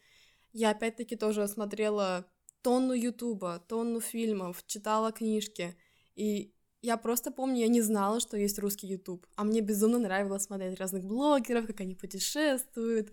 Я 0.53 0.71
опять-таки 0.71 1.17
тоже 1.17 1.49
смотрела 1.49 2.27
тонну 2.63 2.93
ютуба, 2.93 3.65
тонну 3.69 4.01
фильмов, 4.01 4.65
читала 4.67 5.11
книжки. 5.11 5.77
И 6.15 6.55
я 6.83 6.97
просто 6.97 7.31
помню, 7.31 7.61
я 7.61 7.69
не 7.69 7.83
знала, 7.83 8.21
что 8.21 8.37
есть 8.37 8.59
русский 8.59 8.87
ютуб. 8.87 9.27
А 9.37 9.45
мне 9.45 9.61
безумно 9.61 9.99
нравилось 9.99 10.45
смотреть 10.45 10.79
разных 10.79 11.05
блогеров, 11.05 11.67
как 11.67 11.81
они 11.81 11.95
путешествуют, 11.95 13.13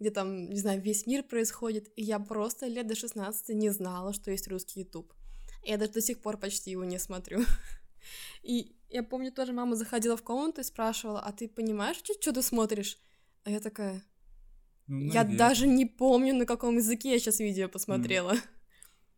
где 0.00 0.10
там, 0.10 0.50
не 0.50 0.58
знаю, 0.58 0.82
весь 0.82 1.06
мир 1.06 1.22
происходит. 1.22 1.92
И 1.96 2.02
я 2.02 2.18
просто 2.18 2.66
лет 2.66 2.86
до 2.86 2.94
16 2.94 3.50
не 3.50 3.70
знала, 3.70 4.12
что 4.12 4.30
есть 4.30 4.48
русский 4.48 4.80
ютуб. 4.80 5.12
Я 5.62 5.76
даже 5.76 5.92
до 5.92 6.00
сих 6.00 6.20
пор 6.20 6.38
почти 6.38 6.72
его 6.72 6.84
не 6.84 6.98
смотрю. 6.98 7.44
И 8.42 8.76
я 8.88 9.02
помню, 9.02 9.32
тоже 9.32 9.52
мама 9.52 9.76
заходила 9.76 10.16
в 10.16 10.22
комнату 10.22 10.60
и 10.60 10.64
спрашивала, 10.64 11.20
а 11.20 11.32
ты 11.32 11.48
понимаешь, 11.48 11.96
что 11.96 12.32
ты 12.32 12.42
смотришь? 12.42 12.98
А 13.44 13.50
я 13.50 13.60
такая, 13.60 14.02
Ну, 14.86 15.12
я 15.12 15.24
даже 15.24 15.66
не 15.66 15.86
помню, 15.86 16.34
на 16.34 16.46
каком 16.46 16.76
языке 16.76 17.12
я 17.12 17.18
сейчас 17.18 17.38
видео 17.38 17.68
посмотрела. 17.68 18.34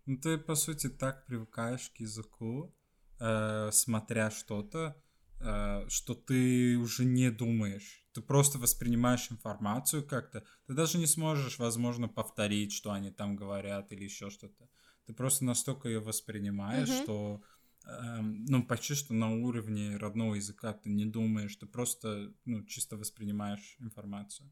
Ну, 0.04 0.18
ты, 0.18 0.38
по 0.38 0.54
сути, 0.54 0.88
так 0.88 1.26
привыкаешь 1.26 1.90
к 1.90 2.00
языку, 2.00 2.75
э, 3.18 3.70
смотря 3.73 4.30
что-то, 4.30 4.96
э, 5.40 5.88
что 5.88 6.14
ты 6.14 6.76
уже 6.76 7.04
не 7.04 7.30
думаешь. 7.30 8.06
Ты 8.12 8.23
просто 8.23 8.58
воспринимаешь 8.58 9.30
информацию 9.30 10.06
как-то. 10.06 10.44
Ты 10.66 10.75
даже 10.75 10.99
не 10.99 11.06
сможешь, 11.06 11.58
возможно, 11.58 12.08
повторить, 12.08 12.73
что 12.73 12.92
они 12.92 13.11
там 13.11 13.37
говорят 13.37 13.92
или 13.92 14.04
еще 14.04 14.30
что-то. 14.30 14.68
Ты 15.06 15.12
просто 15.14 15.44
настолько 15.44 15.88
ее 15.88 16.00
воспринимаешь, 16.00 16.88
Мгм. 16.88 17.02
что 17.02 17.42
эм, 17.87 18.44
ну, 18.46 18.64
почти 18.66 18.94
что 18.94 19.14
на 19.14 19.30
уровне 19.32 19.96
родного 19.96 20.35
языка 20.35 20.73
ты 20.73 20.90
не 20.90 21.04
думаешь, 21.06 21.54
ты 21.56 21.66
просто, 21.66 22.32
ну, 22.44 22.64
чисто 22.64 22.96
воспринимаешь 22.96 23.76
информацию. 23.78 24.50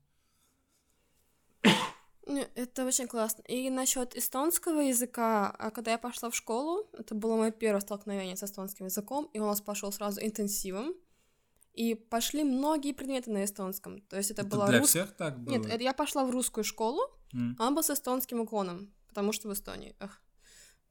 Не, 2.27 2.49
Это 2.55 2.87
очень 2.87 3.07
классно. 3.07 3.43
И 3.43 3.69
насчет 3.71 4.17
эстонского 4.17 4.81
языка, 4.81 5.51
а 5.59 5.71
когда 5.71 5.93
я 5.93 5.99
пошла 5.99 6.31
в 6.31 6.35
школу, 6.35 6.89
это 6.95 7.15
было 7.15 7.37
мое 7.37 7.51
первое 7.51 7.81
столкновение 7.81 8.37
с 8.37 8.43
эстонским 8.43 8.87
языком, 8.87 9.29
и 9.35 9.39
у 9.41 9.45
нас 9.47 9.61
пошел 9.61 9.93
сразу 9.93 10.21
интенсивом, 10.23 10.95
и 11.75 11.95
пошли 11.95 12.45
многие 12.45 12.93
предметы 12.93 13.31
на 13.31 13.45
эстонском. 13.45 14.01
То 14.03 14.17
есть 14.17 14.31
это, 14.31 14.43
Это 14.43 14.51
была 14.51 14.69
для 14.69 14.79
рус- 14.79 14.89
всех 14.89 15.13
так 15.17 15.39
было? 15.41 15.53
Нет, 15.53 15.67
это 15.67 15.83
я 15.83 15.93
пошла 15.93 16.25
в 16.25 16.31
русскую 16.31 16.65
школу, 16.65 17.03
М. 17.35 17.57
а 17.59 17.67
он 17.67 17.75
был 17.75 17.83
с 17.83 17.91
эстонским 17.91 18.41
уклоном, 18.41 18.93
потому 19.09 19.33
что 19.33 19.49
в 19.49 19.53
Эстонии, 19.53 19.95
эх, 20.01 20.23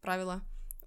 правила. 0.01 0.41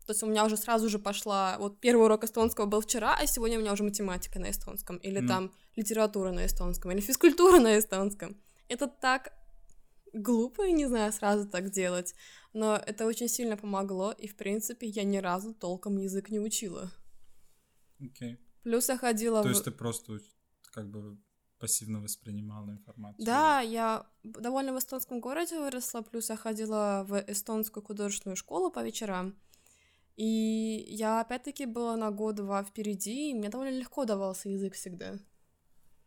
То 0.06 0.12
есть 0.12 0.22
у 0.22 0.26
меня 0.26 0.44
уже 0.44 0.56
сразу 0.56 0.88
же 0.88 1.00
пошла, 1.00 1.56
вот 1.58 1.80
первый 1.80 2.04
урок 2.04 2.22
эстонского 2.22 2.66
был 2.66 2.80
вчера, 2.82 3.16
а 3.18 3.26
сегодня 3.26 3.58
у 3.58 3.62
меня 3.62 3.72
уже 3.72 3.82
математика 3.82 4.38
на 4.38 4.50
эстонском, 4.50 4.98
или 4.98 5.18
Ну. 5.18 5.26
там 5.28 5.52
литература 5.74 6.30
на 6.30 6.46
эстонском, 6.46 6.92
или 6.92 7.00
физкультура 7.00 7.58
на 7.58 7.76
эстонском. 7.78 8.36
Это 8.68 8.86
так 8.86 9.32
глупо, 10.12 10.62
я 10.62 10.72
не 10.72 10.86
знаю, 10.86 11.12
сразу 11.12 11.48
так 11.48 11.70
делать, 11.70 12.14
но 12.52 12.76
это 12.76 13.06
очень 13.06 13.28
сильно 13.28 13.56
помогло, 13.56 14.12
и, 14.12 14.28
в 14.28 14.36
принципе, 14.36 14.86
я 14.86 15.04
ни 15.04 15.18
разу 15.18 15.54
толком 15.54 15.98
язык 15.98 16.30
не 16.30 16.40
учила. 16.40 16.90
Окей. 18.00 18.38
Плюс 18.62 18.88
я 18.88 18.98
ходила 18.98 19.42
То 19.42 19.48
в... 19.48 19.50
есть 19.52 19.64
ты 19.64 19.70
просто 19.70 20.18
как 20.72 20.90
бы 20.90 21.18
пассивно 21.58 22.00
воспринимала 22.00 22.70
информацию? 22.70 23.24
Да, 23.24 23.60
я 23.60 24.06
довольно 24.22 24.72
в 24.74 24.78
эстонском 24.78 25.20
городе 25.20 25.58
выросла, 25.58 26.02
плюс 26.02 26.30
я 26.30 26.36
ходила 26.36 27.04
в 27.08 27.18
эстонскую 27.28 27.84
художественную 27.84 28.36
школу 28.36 28.70
по 28.70 28.84
вечерам. 28.84 29.36
И 30.16 30.86
я 30.88 31.20
опять-таки 31.20 31.66
была 31.66 31.96
на 31.96 32.10
год-два 32.10 32.64
впереди, 32.64 33.30
и 33.30 33.34
мне 33.34 33.50
довольно 33.50 33.78
легко 33.78 34.04
давался 34.04 34.48
язык 34.48 34.74
всегда. 34.74 35.18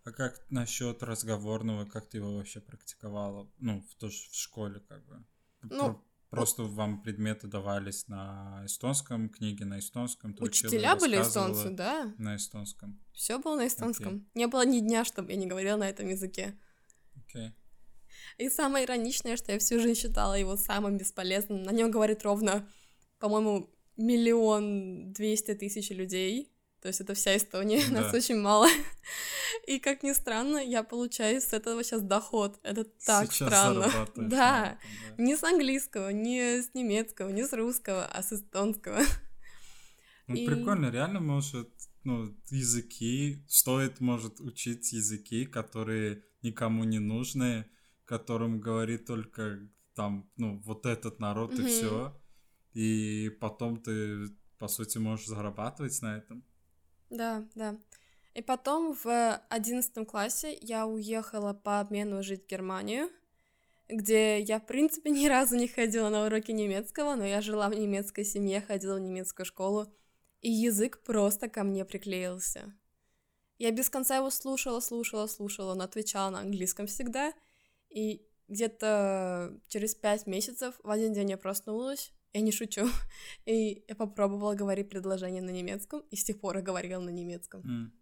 А 0.09 0.11
как 0.11 0.41
насчет 0.49 1.03
разговорного, 1.03 1.85
как 1.85 2.09
ты 2.09 2.17
его 2.17 2.35
вообще 2.35 2.59
практиковала? 2.59 3.47
Ну, 3.59 3.81
в, 3.81 3.95
тоже 3.95 4.17
в 4.31 4.35
школе 4.35 4.79
как 4.79 5.05
бы. 5.05 5.23
Ну, 5.61 6.01
Просто 6.31 6.63
вам 6.63 7.01
предметы 7.01 7.47
давались 7.47 8.07
на 8.07 8.61
эстонском, 8.65 9.29
книги 9.29 9.63
на 9.63 9.79
эстонском. 9.79 10.33
Ты 10.33 10.43
учила, 10.43 10.69
Учителя 10.69 10.95
были 10.95 11.21
эстонцы, 11.21 11.69
да. 11.69 12.13
На 12.17 12.35
эстонском. 12.35 12.99
Все 13.13 13.39
было 13.39 13.55
на 13.55 13.67
эстонском. 13.67 14.27
Не 14.35 14.47
было 14.47 14.65
ни 14.65 14.79
дня, 14.79 15.05
чтобы 15.05 15.31
я 15.31 15.37
не 15.37 15.47
говорила 15.47 15.77
на 15.77 15.89
этом 15.89 16.07
языке. 16.07 16.55
Окей. 17.15 17.53
И 18.37 18.49
самое 18.49 18.85
ироничное, 18.85 19.37
что 19.37 19.51
я 19.51 19.59
всю 19.59 19.79
жизнь 19.79 19.99
считала 19.99 20.35
его 20.35 20.55
самым 20.55 20.97
бесполезным. 20.97 21.63
На 21.63 21.71
нем 21.71 21.89
говорит 21.91 22.23
ровно, 22.23 22.67
по-моему, 23.17 23.69
миллион 23.97 25.11
двести 25.13 25.53
тысяч 25.55 25.89
людей. 25.89 26.51
То 26.81 26.87
есть 26.87 27.01
это 27.01 27.13
вся 27.13 27.35
Эстония, 27.35 27.81
нас 27.91 28.11
Да. 28.11 28.17
очень 28.17 28.37
мало. 28.37 28.67
И 29.69 29.79
как 29.79 30.01
ни 30.03 30.13
странно, 30.13 30.57
я 30.57 30.81
получаю 30.83 31.39
с 31.39 31.53
этого 31.53 31.83
сейчас 31.83 32.01
доход. 32.01 32.59
Это 32.63 32.85
так 33.05 33.31
Сейчас 33.31 33.49
странно. 33.49 33.85
Да. 34.15 34.27
да. 34.27 34.79
Не 35.17 35.35
с 35.37 35.43
английского, 35.43 36.09
не 36.09 36.61
с 36.63 36.73
немецкого, 36.73 37.29
не 37.29 37.45
с 37.45 37.53
русского, 37.53 38.05
а 38.05 38.23
с 38.23 38.33
эстонского. 38.33 38.99
Ну, 40.25 40.35
И- 40.35 40.45
прикольно, 40.47 40.89
реально 40.89 41.19
может, 41.19 41.69
ну, 42.03 42.35
языки, 42.49 43.43
стоит, 43.47 43.99
может, 43.99 44.39
учить 44.39 44.91
языки, 44.91 45.45
которые 45.45 46.23
никому 46.41 46.83
не 46.83 46.99
нужны, 46.99 47.65
которым 48.05 48.59
говорит 48.59 49.05
только 49.05 49.59
там, 49.93 50.31
ну, 50.37 50.59
вот 50.65 50.87
этот 50.87 51.19
народ 51.19 51.53
и 51.53 51.61
Мгм. 51.61 51.67
все. 51.67 52.21
И 52.73 53.29
потом 53.39 53.81
ты, 53.81 54.29
по 54.57 54.67
сути, 54.67 54.97
можешь 54.97 55.27
зарабатывать 55.27 56.01
на 56.01 56.17
этом. 56.17 56.43
Да, 57.11 57.47
да. 57.55 57.77
И 58.39 58.41
потом 58.41 58.95
в 59.03 59.35
одиннадцатом 59.49 60.05
классе 60.05 60.57
я 60.61 60.87
уехала 60.87 61.51
по 61.51 61.81
обмену 61.81 62.23
жить 62.23 62.45
в 62.45 62.47
Германию, 62.47 63.09
где 63.89 64.39
я, 64.39 64.61
в 64.61 64.65
принципе, 64.65 65.09
ни 65.09 65.27
разу 65.27 65.57
не 65.57 65.67
ходила 65.67 66.07
на 66.07 66.25
уроки 66.25 66.51
немецкого, 66.51 67.15
но 67.15 67.25
я 67.25 67.41
жила 67.41 67.67
в 67.67 67.75
немецкой 67.75 68.23
семье, 68.23 68.61
ходила 68.61 68.95
в 68.95 69.01
немецкую 69.01 69.45
школу, 69.45 69.93
и 70.39 70.49
язык 70.49 71.03
просто 71.03 71.49
ко 71.49 71.65
мне 71.65 71.83
приклеился. 71.83 72.73
Я 73.57 73.71
без 73.71 73.89
конца 73.89 74.15
его 74.15 74.29
слушала, 74.29 74.79
слушала, 74.79 75.27
слушала, 75.27 75.73
но 75.73 75.83
отвечала 75.83 76.29
на 76.29 76.39
английском 76.39 76.87
всегда, 76.87 77.33
и 77.89 78.25
где-то 78.47 79.59
через 79.67 79.95
пять 79.95 80.27
месяцев 80.27 80.79
в 80.81 80.89
один 80.89 81.11
день 81.11 81.31
я 81.31 81.37
проснулась, 81.37 82.13
я 82.31 82.39
не 82.39 82.53
шучу, 82.53 82.87
и 83.45 83.83
я 83.85 83.95
попробовала 83.95 84.53
говорить 84.53 84.87
предложение 84.87 85.41
на 85.41 85.49
немецком, 85.49 86.05
и 86.09 86.15
с 86.15 86.23
тех 86.23 86.39
пор 86.39 86.55
я 86.55 86.63
говорила 86.63 87.01
на 87.01 87.09
немецком. 87.09 87.63
М. 87.65 87.98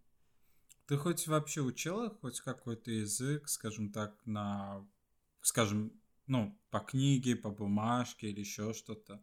Ты 0.88 0.96
хоть 0.98 1.27
вообще 1.27 1.62
учила 1.62 2.10
хоть 2.22 2.39
какой-то 2.39 2.91
язык, 2.91 3.50
скажем 3.50 3.91
так, 3.91 4.15
на, 4.25 4.88
скажем, 5.41 5.91
ну, 6.27 6.58
по 6.70 6.79
книге, 6.79 7.36
по 7.36 7.50
бумажке 7.50 8.29
или 8.29 8.39
еще 8.39 8.74
что-то? 8.74 9.22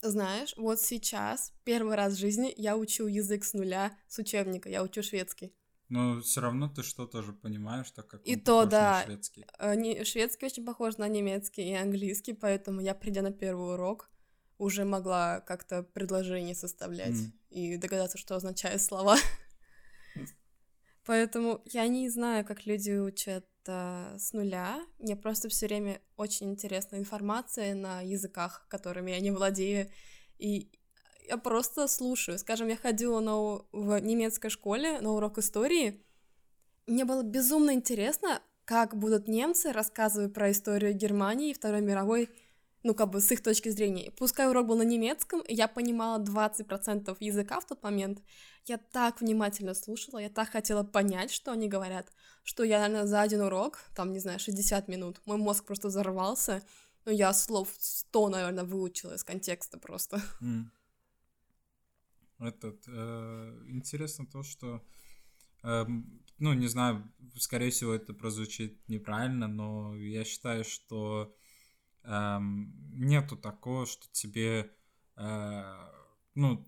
Знаешь, 0.00 0.54
вот 0.56 0.80
сейчас, 0.80 1.52
первый 1.64 1.96
раз 1.96 2.14
в 2.14 2.18
жизни, 2.18 2.52
я 2.56 2.76
учу 2.76 3.06
язык 3.06 3.44
с 3.44 3.52
нуля, 3.52 3.96
с 4.08 4.18
учебника, 4.18 4.68
я 4.70 4.82
учу 4.82 5.02
шведский. 5.02 5.52
Но 5.88 6.20
все 6.20 6.40
равно 6.40 6.68
ты 6.68 6.82
что-то 6.82 7.22
же 7.22 7.32
понимаешь, 7.32 7.90
так 7.90 8.06
как 8.06 8.22
И 8.24 8.36
то 8.36 8.62
похож 8.62 8.64
на 8.64 8.70
да. 8.70 9.02
шведский. 9.04 9.44
Э, 9.58 9.74
не- 9.76 10.04
Шведский 10.04 10.46
очень 10.46 10.64
похож 10.64 10.96
на 10.96 11.08
немецкий 11.08 11.62
и 11.62 11.74
английский, 11.74 12.32
поэтому 12.32 12.80
я, 12.80 12.94
придя 12.94 13.22
на 13.22 13.32
первый 13.32 13.74
урок, 13.74 14.08
уже 14.58 14.84
могла 14.84 15.40
как-то 15.40 15.82
предложение 15.82 16.54
составлять 16.54 17.14
М. 17.14 17.32
и 17.50 17.76
догадаться, 17.76 18.18
что 18.18 18.34
означают 18.34 18.80
слова. 18.82 19.16
Поэтому 21.06 21.62
я 21.66 21.86
не 21.86 22.08
знаю, 22.08 22.44
как 22.44 22.66
люди 22.66 22.90
учат 22.90 23.46
э, 23.68 24.16
с 24.18 24.32
нуля. 24.32 24.84
Мне 24.98 25.14
просто 25.14 25.48
все 25.48 25.66
время 25.66 26.00
очень 26.16 26.50
интересна 26.50 26.96
информация 26.96 27.74
на 27.76 28.00
языках, 28.00 28.66
которыми 28.68 29.12
я 29.12 29.20
не 29.20 29.30
владею. 29.30 29.88
И 30.38 30.68
я 31.28 31.36
просто 31.36 31.86
слушаю. 31.86 32.38
Скажем, 32.38 32.68
я 32.68 32.76
ходила 32.76 33.20
на, 33.20 33.36
в 33.72 34.00
немецкой 34.00 34.48
школе 34.48 35.00
на 35.00 35.12
урок 35.12 35.38
истории. 35.38 36.04
Мне 36.88 37.04
было 37.04 37.22
безумно 37.22 37.72
интересно, 37.72 38.42
как 38.64 38.96
будут 38.96 39.28
немцы 39.28 39.72
рассказывать 39.72 40.34
про 40.34 40.50
историю 40.50 40.92
Германии 40.92 41.50
и 41.50 41.54
Второй 41.54 41.82
мировой, 41.82 42.28
ну, 42.82 42.94
как 42.94 43.10
бы 43.10 43.20
с 43.20 43.30
их 43.30 43.42
точки 43.42 43.68
зрения. 43.68 44.10
Пускай 44.10 44.48
урок 44.48 44.66
был 44.66 44.76
на 44.76 44.82
немецком, 44.82 45.42
я 45.46 45.68
понимала 45.68 46.20
20% 46.20 47.16
языка 47.20 47.60
в 47.60 47.66
тот 47.66 47.82
момент, 47.82 48.18
я 48.68 48.78
так 48.78 49.20
внимательно 49.20 49.74
слушала, 49.74 50.18
я 50.18 50.28
так 50.28 50.50
хотела 50.50 50.82
понять, 50.82 51.30
что 51.30 51.52
они 51.52 51.68
говорят, 51.68 52.12
что 52.42 52.64
я, 52.64 52.80
наверное, 52.80 53.06
за 53.06 53.20
один 53.20 53.42
урок, 53.42 53.78
там, 53.94 54.12
не 54.12 54.18
знаю, 54.18 54.38
60 54.38 54.88
минут, 54.88 55.20
мой 55.24 55.36
мозг 55.36 55.64
просто 55.64 55.88
взорвался, 55.88 56.62
ну, 57.04 57.12
я 57.12 57.32
слов 57.32 57.72
100, 57.78 58.28
наверное, 58.28 58.64
выучила 58.64 59.14
из 59.14 59.24
контекста 59.24 59.78
просто. 59.78 60.20
Этот, 62.38 62.84
э, 62.86 63.62
интересно 63.68 64.26
то, 64.26 64.42
что, 64.42 64.84
эм, 65.62 66.22
ну, 66.38 66.52
не 66.52 66.66
знаю, 66.66 67.10
скорее 67.38 67.70
всего, 67.70 67.94
это 67.94 68.12
прозвучит 68.12 68.86
неправильно, 68.88 69.48
но 69.48 69.96
я 69.96 70.22
считаю, 70.22 70.62
что 70.64 71.34
эм, 72.02 72.74
нету 72.92 73.38
такого, 73.38 73.86
что 73.86 74.06
тебе, 74.12 74.70
э, 75.16 75.62
ну, 76.34 76.62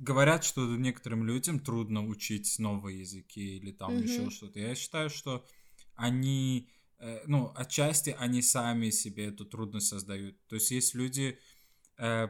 говорят, 0.00 0.44
что 0.44 0.66
некоторым 0.76 1.24
людям 1.24 1.60
трудно 1.60 2.04
учить 2.06 2.58
новые 2.58 3.00
языки 3.00 3.58
или 3.58 3.70
там 3.70 3.94
Мгм. 3.94 4.02
еще 4.02 4.30
что-то. 4.30 4.58
Я 4.58 4.74
считаю, 4.74 5.10
что 5.10 5.46
они, 5.94 6.68
э, 6.98 7.22
ну, 7.26 7.52
отчасти 7.54 8.16
они 8.18 8.42
сами 8.42 8.90
себе 8.90 9.26
эту 9.26 9.44
трудность 9.44 9.88
создают. 9.88 10.36
То 10.48 10.56
есть 10.56 10.70
есть 10.70 10.94
люди, 10.94 11.38
э, 11.98 12.28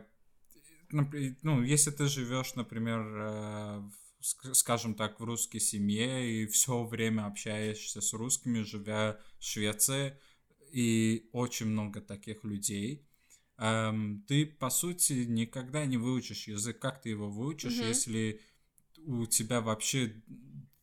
ну, 0.91 1.63
если 1.63 1.93
ты 1.93 2.09
живешь, 2.09 2.55
например, 2.57 3.01
э, 3.01 3.91
в, 4.21 4.55
скажем 4.55 4.95
так, 4.95 5.21
в 5.21 5.25
русской 5.25 5.61
семье 5.61 6.43
и 6.43 6.47
все 6.47 6.85
время 6.85 7.27
общаешься 7.27 8.01
с 8.01 8.13
русскими, 8.13 8.63
живя 8.63 9.19
в 9.39 9.45
Швеции, 9.45 10.19
и 10.73 11.29
очень 11.33 11.67
много 11.67 12.01
таких 12.01 12.45
людей, 12.45 13.07
ты, 14.27 14.47
по 14.47 14.71
сути, 14.71 15.25
никогда 15.29 15.85
не 15.85 15.99
выучишь 15.99 16.49
язык. 16.49 16.79
Как 16.79 17.03
ты 17.03 17.11
его 17.11 17.29
выучишь, 17.29 17.77
Мгм. 17.77 17.89
если 17.89 18.41
у 19.05 19.27
тебя 19.27 19.61
вообще 19.61 20.23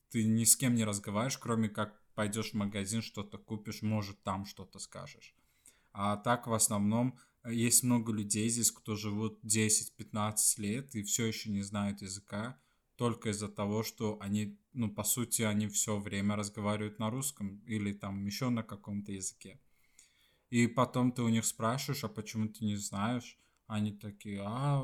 ты 0.09 0.23
ни 0.23 0.43
с 0.43 0.55
кем 0.55 0.75
не 0.75 0.83
разговариваешь, 0.83 1.37
кроме 1.39 1.69
как 1.69 1.99
пойдешь 2.13 2.51
в 2.51 2.53
магазин, 2.53 3.01
что-то 3.01 3.37
купишь, 3.39 3.81
может, 3.81 4.21
там 4.23 4.45
что-то 4.45 4.79
скажешь. 4.79 5.35
А 5.91 6.17
так 6.17 6.45
в 6.45 6.53
основном 6.53 7.17
э, 7.43 7.53
есть 7.53 7.83
много 7.83 8.13
людей 8.13 8.47
здесь, 8.49 8.71
кто 8.71 8.95
живут 8.95 9.39
10-15 9.43 10.59
лет 10.59 10.95
и 10.95 11.01
все 11.01 11.25
еще 11.25 11.49
не 11.49 11.63
знают 11.63 12.01
языка, 12.03 12.59
только 12.95 13.29
из-за 13.29 13.47
того, 13.47 13.83
что 13.83 14.17
они, 14.21 14.59
ну, 14.73 14.91
по 14.91 15.03
сути, 15.03 15.41
они 15.41 15.67
все 15.67 15.97
время 15.97 16.35
разговаривают 16.35 16.99
на 16.99 17.09
русском 17.09 17.59
или 17.65 17.93
там 17.93 18.25
еще 18.25 18.49
на 18.49 18.61
каком-то 18.63 19.11
языке. 19.11 19.59
И 20.49 20.67
потом 20.67 21.11
ты 21.11 21.21
у 21.21 21.29
них 21.29 21.45
спрашиваешь, 21.45 22.03
а 22.03 22.07
почему 22.09 22.47
ты 22.47 22.65
не 22.65 22.75
знаешь? 22.77 23.37
Они 23.67 23.91
такие, 23.91 24.41
а, 24.45 24.81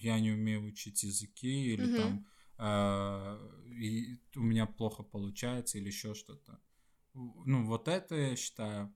я 0.00 0.20
не 0.20 0.32
умею 0.32 0.64
учить 0.64 1.02
языки, 1.02 1.72
или 1.72 1.86
Мгм. 1.86 1.94
там, 1.96 2.26
«Э, 2.58 3.62
и 3.80 4.20
у 4.36 4.40
меня 4.42 4.66
плохо 4.66 5.02
получается, 5.02 5.78
или 5.78 5.86
еще 5.86 6.14
что-то. 6.14 6.60
Ну, 7.14 7.64
вот 7.66 7.88
это 7.88 8.14
я 8.16 8.36
считаю. 8.36 8.92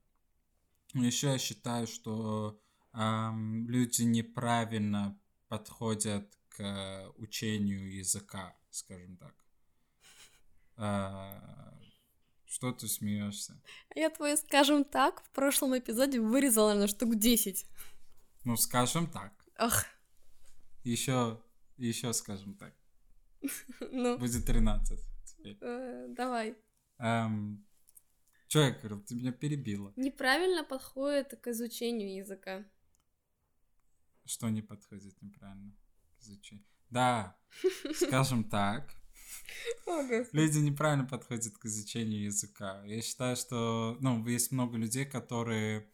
Еще 0.94 1.28
я 1.28 1.38
считаю, 1.38 1.86
что 1.86 2.60
ам, 2.92 3.68
люди 3.68 4.02
неправильно 4.02 5.18
подходят 5.48 6.36
к 6.48 7.10
учению 7.16 7.90
языка, 7.94 8.54
скажем 8.70 9.16
так. 9.16 9.34
А, 10.76 11.81
Что 12.52 12.70
ты 12.70 12.86
смеешься? 12.86 13.58
Я 13.94 14.10
твой, 14.10 14.36
скажем 14.36 14.84
так, 14.84 15.22
в 15.24 15.30
прошлом 15.30 15.78
эпизоде 15.78 16.20
вырезала, 16.20 16.74
наверное, 16.74 16.86
штук 16.86 17.16
10. 17.16 17.64
Ну, 18.44 18.56
скажем 18.58 19.06
так. 19.06 19.32
Ах, 19.56 19.86
Еще, 20.84 21.40
еще 21.78 22.12
скажем 22.12 22.54
так. 22.56 22.74
ну, 23.80 24.18
Будет 24.18 24.44
13 24.44 25.00
теперь. 25.24 25.56
э, 25.62 26.08
давай. 26.10 26.54
Эм, 26.98 27.66
Че 28.48 28.60
я 28.64 28.70
говорил? 28.72 29.00
Ты 29.00 29.14
меня 29.14 29.32
перебила. 29.32 29.94
Неправильно 29.96 30.62
подходит 30.62 31.40
к 31.40 31.46
изучению 31.46 32.14
языка. 32.16 32.66
Что 34.26 34.50
не 34.50 34.60
подходит 34.60 35.22
неправильно 35.22 35.72
к 36.18 36.20
изучению? 36.20 36.66
Да, 36.90 37.34
скажем 37.94 38.44
так. 38.44 38.94
Люди 40.32 40.58
неправильно 40.58 41.04
подходят 41.04 41.56
к 41.58 41.66
изучению 41.66 42.24
языка. 42.24 42.82
Я 42.84 43.02
считаю, 43.02 43.36
что 43.36 43.96
ну, 44.00 44.26
есть 44.26 44.52
много 44.52 44.76
людей, 44.76 45.04
которые 45.04 45.86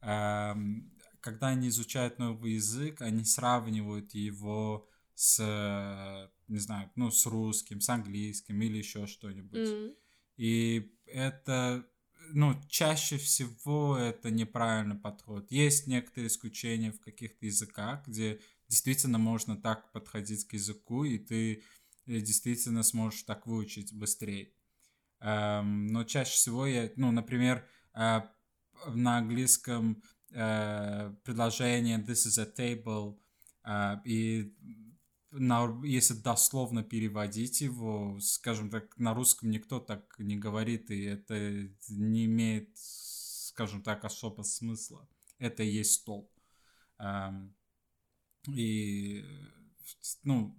эм, 0.00 0.92
когда 1.20 1.48
они 1.48 1.68
изучают 1.68 2.18
новый 2.18 2.52
язык, 2.52 3.02
они 3.02 3.24
сравнивают 3.24 4.14
его 4.14 4.88
с, 5.14 6.30
не 6.48 6.58
знаю, 6.58 6.90
ну, 6.96 7.10
с 7.10 7.26
русским, 7.26 7.80
с 7.80 7.88
английским 7.88 8.60
или 8.62 8.78
еще 8.78 9.06
что-нибудь. 9.06 9.68
Mm. 9.68 9.96
И 10.38 10.96
это, 11.06 11.86
ну, 12.32 12.58
чаще 12.68 13.18
всего 13.18 13.96
это 13.96 14.30
неправильный 14.30 14.96
подход. 14.96 15.50
Есть 15.50 15.86
некоторые 15.86 16.28
исключения 16.28 16.92
в 16.92 17.00
каких-то 17.00 17.44
языках, 17.44 18.06
где 18.06 18.40
действительно 18.68 19.18
можно 19.18 19.56
так 19.56 19.92
подходить 19.92 20.46
к 20.46 20.54
языку, 20.54 21.04
и 21.04 21.18
ты 21.18 21.62
действительно 22.18 22.82
сможешь 22.82 23.22
так 23.22 23.46
выучить 23.46 23.92
быстрее. 23.92 24.52
Эм, 25.20 25.86
но 25.88 26.04
чаще 26.04 26.32
всего 26.32 26.66
я, 26.66 26.90
ну, 26.96 27.12
например, 27.12 27.68
э, 27.94 28.20
на 28.86 29.18
английском 29.18 30.02
э, 30.30 31.14
предложение 31.24 31.98
this 31.98 32.26
is 32.26 32.38
a 32.38 32.46
table, 32.46 33.18
э, 33.64 33.96
и 34.04 34.54
на, 35.30 35.80
если 35.84 36.14
дословно 36.14 36.82
переводить 36.82 37.60
его, 37.60 38.18
скажем 38.20 38.70
так, 38.70 38.96
на 38.98 39.14
русском 39.14 39.50
никто 39.50 39.78
так 39.78 40.18
не 40.18 40.36
говорит, 40.36 40.90
и 40.90 41.04
это 41.04 41.68
не 41.88 42.24
имеет, 42.24 42.70
скажем 42.74 43.82
так, 43.82 44.04
особо 44.04 44.42
смысла. 44.42 45.08
Это 45.38 45.62
и 45.62 45.70
есть 45.70 45.92
стол. 45.92 46.32
Эм, 46.98 47.54
и, 48.48 49.24
ну, 50.24 50.56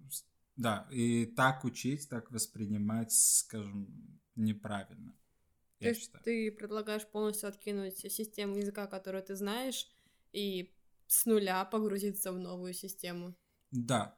да, 0.56 0.88
и 0.90 1.26
так 1.26 1.64
учить, 1.64 2.08
так 2.08 2.30
воспринимать, 2.30 3.12
скажем, 3.12 4.20
неправильно. 4.36 5.14
То 5.78 5.88
есть 5.88 6.02
считаю. 6.02 6.24
ты 6.24 6.52
предлагаешь 6.52 7.06
полностью 7.06 7.48
откинуть 7.48 7.98
систему 7.98 8.56
языка, 8.56 8.86
которую 8.86 9.22
ты 9.24 9.34
знаешь, 9.34 9.88
и 10.32 10.72
с 11.06 11.26
нуля 11.26 11.64
погрузиться 11.64 12.32
в 12.32 12.38
новую 12.38 12.72
систему. 12.72 13.34
Да. 13.70 14.16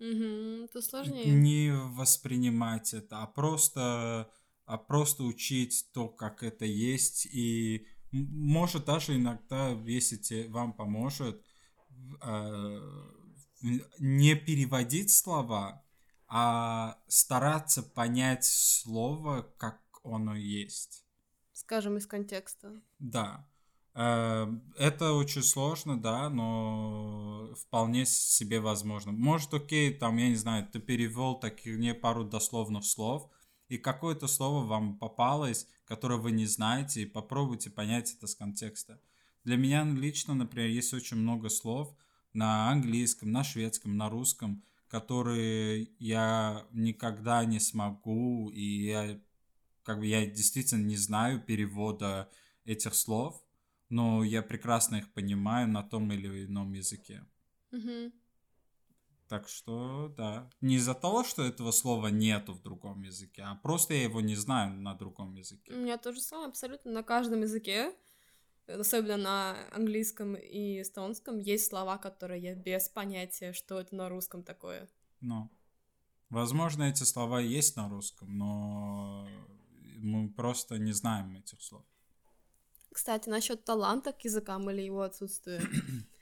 Угу, 0.00 0.68
то 0.72 0.82
сложнее. 0.82 1.26
Не 1.26 1.72
воспринимать 1.72 2.92
это, 2.92 3.22
а 3.22 3.26
просто, 3.26 4.30
а 4.66 4.78
просто 4.78 5.22
учить 5.22 5.86
то, 5.92 6.08
как 6.08 6.42
это 6.42 6.64
есть. 6.64 7.26
И 7.26 7.86
может 8.10 8.84
даже 8.86 9.16
иногда, 9.16 9.70
если 9.86 10.16
тебе, 10.16 10.48
вам 10.48 10.72
поможет, 10.72 11.40
э, 12.20 12.80
не 13.98 14.34
переводить 14.34 15.10
слова, 15.10 15.82
а 16.28 16.98
стараться 17.08 17.82
понять 17.82 18.44
слово, 18.44 19.50
как 19.56 19.80
оно 20.04 20.34
есть. 20.34 21.04
Скажем, 21.52 21.96
из 21.96 22.06
контекста. 22.06 22.72
Да. 22.98 23.46
Э, 23.94 24.46
это 24.76 25.12
очень 25.12 25.42
сложно, 25.42 26.00
да, 26.00 26.28
но 26.28 27.54
вполне 27.56 28.04
себе 28.04 28.60
возможно. 28.60 29.12
Может, 29.12 29.54
окей, 29.54 29.94
там, 29.94 30.16
я 30.16 30.28
не 30.28 30.34
знаю, 30.34 30.68
ты 30.70 30.80
перевел 30.80 31.36
такие 31.36 31.78
не 31.78 31.94
пару 31.94 32.24
дословных 32.24 32.84
слов, 32.84 33.30
и 33.68 33.78
какое-то 33.78 34.26
слово 34.26 34.66
вам 34.66 34.98
попалось, 34.98 35.68
которое 35.86 36.18
вы 36.18 36.32
не 36.32 36.46
знаете, 36.46 37.02
и 37.02 37.06
попробуйте 37.06 37.70
понять 37.70 38.14
это 38.14 38.26
с 38.26 38.34
контекста. 38.34 39.00
Для 39.44 39.56
меня 39.56 39.84
лично, 39.84 40.34
например, 40.34 40.68
есть 40.68 40.92
очень 40.92 41.18
много 41.18 41.48
слов 41.48 41.94
на 42.34 42.70
английском, 42.70 43.32
на 43.32 43.44
шведском, 43.44 43.96
на 43.96 44.10
русском, 44.10 44.62
которые 44.88 45.88
я 45.98 46.66
никогда 46.72 47.44
не 47.44 47.60
смогу, 47.60 48.50
и 48.50 48.84
я 48.84 49.20
как 49.82 49.98
бы 49.98 50.06
я 50.06 50.26
действительно 50.26 50.84
не 50.84 50.96
знаю 50.96 51.40
перевода 51.40 52.30
этих 52.64 52.94
слов, 52.94 53.42
но 53.88 54.24
я 54.24 54.42
прекрасно 54.42 54.96
их 54.96 55.12
понимаю 55.12 55.68
на 55.68 55.82
том 55.82 56.10
или 56.12 56.46
ином 56.46 56.72
языке. 56.72 57.24
Угу. 57.72 58.12
Так 59.28 59.48
что, 59.48 60.12
да. 60.16 60.50
Не 60.60 60.76
из-за 60.76 60.94
того, 60.94 61.24
что 61.24 61.42
этого 61.42 61.70
слова 61.70 62.08
нету 62.08 62.52
в 62.52 62.62
другом 62.62 63.02
языке, 63.02 63.42
а 63.42 63.54
просто 63.56 63.94
я 63.94 64.04
его 64.04 64.20
не 64.20 64.36
знаю 64.36 64.74
на 64.74 64.94
другом 64.94 65.34
языке. 65.34 65.72
У 65.72 65.76
меня 65.76 65.96
то 65.96 66.12
же 66.12 66.20
самое 66.20 66.48
абсолютно 66.48 66.92
на 66.92 67.02
каждом 67.02 67.40
языке, 67.40 67.94
особенно 68.66 69.16
на 69.16 69.56
английском 69.72 70.34
и 70.34 70.82
эстонском, 70.82 71.38
есть 71.38 71.66
слова, 71.68 71.98
которые 71.98 72.42
я 72.42 72.54
без 72.54 72.88
понятия, 72.88 73.52
что 73.52 73.80
это 73.80 73.94
на 73.94 74.08
русском 74.08 74.42
такое. 74.42 74.88
Ну. 75.20 75.50
Возможно, 76.30 76.84
эти 76.84 77.04
слова 77.04 77.40
есть 77.40 77.76
на 77.76 77.88
русском, 77.88 78.36
но 78.36 79.28
мы 79.98 80.28
просто 80.28 80.78
не 80.78 80.92
знаем 80.92 81.36
этих 81.36 81.62
слов. 81.62 81.84
Кстати, 82.92 83.28
насчет 83.28 83.64
таланта 83.64 84.12
к 84.12 84.24
языкам 84.24 84.70
или 84.70 84.82
его 84.82 85.02
отсутствия. 85.02 85.60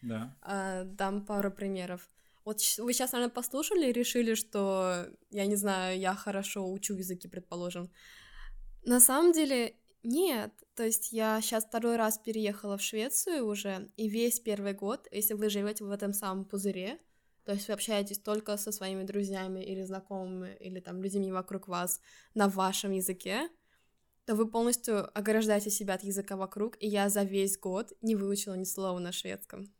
Да. 0.02 0.36
А, 0.42 0.82
дам 0.82 1.24
пару 1.24 1.52
примеров. 1.52 2.10
Вот 2.44 2.56
вы 2.78 2.92
сейчас, 2.92 3.12
наверное, 3.12 3.32
послушали 3.32 3.88
и 3.88 3.92
решили, 3.92 4.34
что, 4.34 5.06
я 5.30 5.46
не 5.46 5.54
знаю, 5.54 5.96
я 6.00 6.16
хорошо 6.16 6.68
учу 6.68 6.94
языки, 6.96 7.28
предположим. 7.28 7.88
На 8.84 8.98
самом 8.98 9.30
деле, 9.30 9.76
нет. 10.02 10.52
То 10.74 10.84
есть 10.84 11.12
я 11.12 11.40
сейчас 11.40 11.64
второй 11.64 11.96
раз 11.96 12.18
переехала 12.18 12.76
в 12.76 12.82
Швецию 12.82 13.46
уже, 13.46 13.90
и 13.96 14.08
весь 14.08 14.40
первый 14.40 14.72
год, 14.72 15.06
если 15.10 15.34
вы 15.34 15.48
живете 15.48 15.84
в 15.84 15.90
этом 15.90 16.12
самом 16.12 16.44
пузыре, 16.44 16.98
то 17.44 17.52
есть 17.52 17.68
вы 17.68 17.74
общаетесь 17.74 18.18
только 18.18 18.56
со 18.56 18.72
своими 18.72 19.02
друзьями 19.02 19.60
или 19.60 19.82
знакомыми, 19.82 20.56
или 20.60 20.80
там 20.80 21.02
людьми 21.02 21.32
вокруг 21.32 21.68
вас 21.68 22.00
на 22.34 22.48
вашем 22.48 22.92
языке, 22.92 23.48
то 24.24 24.36
вы 24.36 24.48
полностью 24.48 25.16
ограждаете 25.18 25.70
себя 25.70 25.94
от 25.94 26.04
языка 26.04 26.36
вокруг, 26.36 26.76
и 26.80 26.86
я 26.86 27.08
за 27.08 27.24
весь 27.24 27.58
год 27.58 27.92
не 28.00 28.14
выучила 28.14 28.54
ни 28.54 28.64
слова 28.64 28.98
на 29.00 29.10
шведском. 29.10 29.72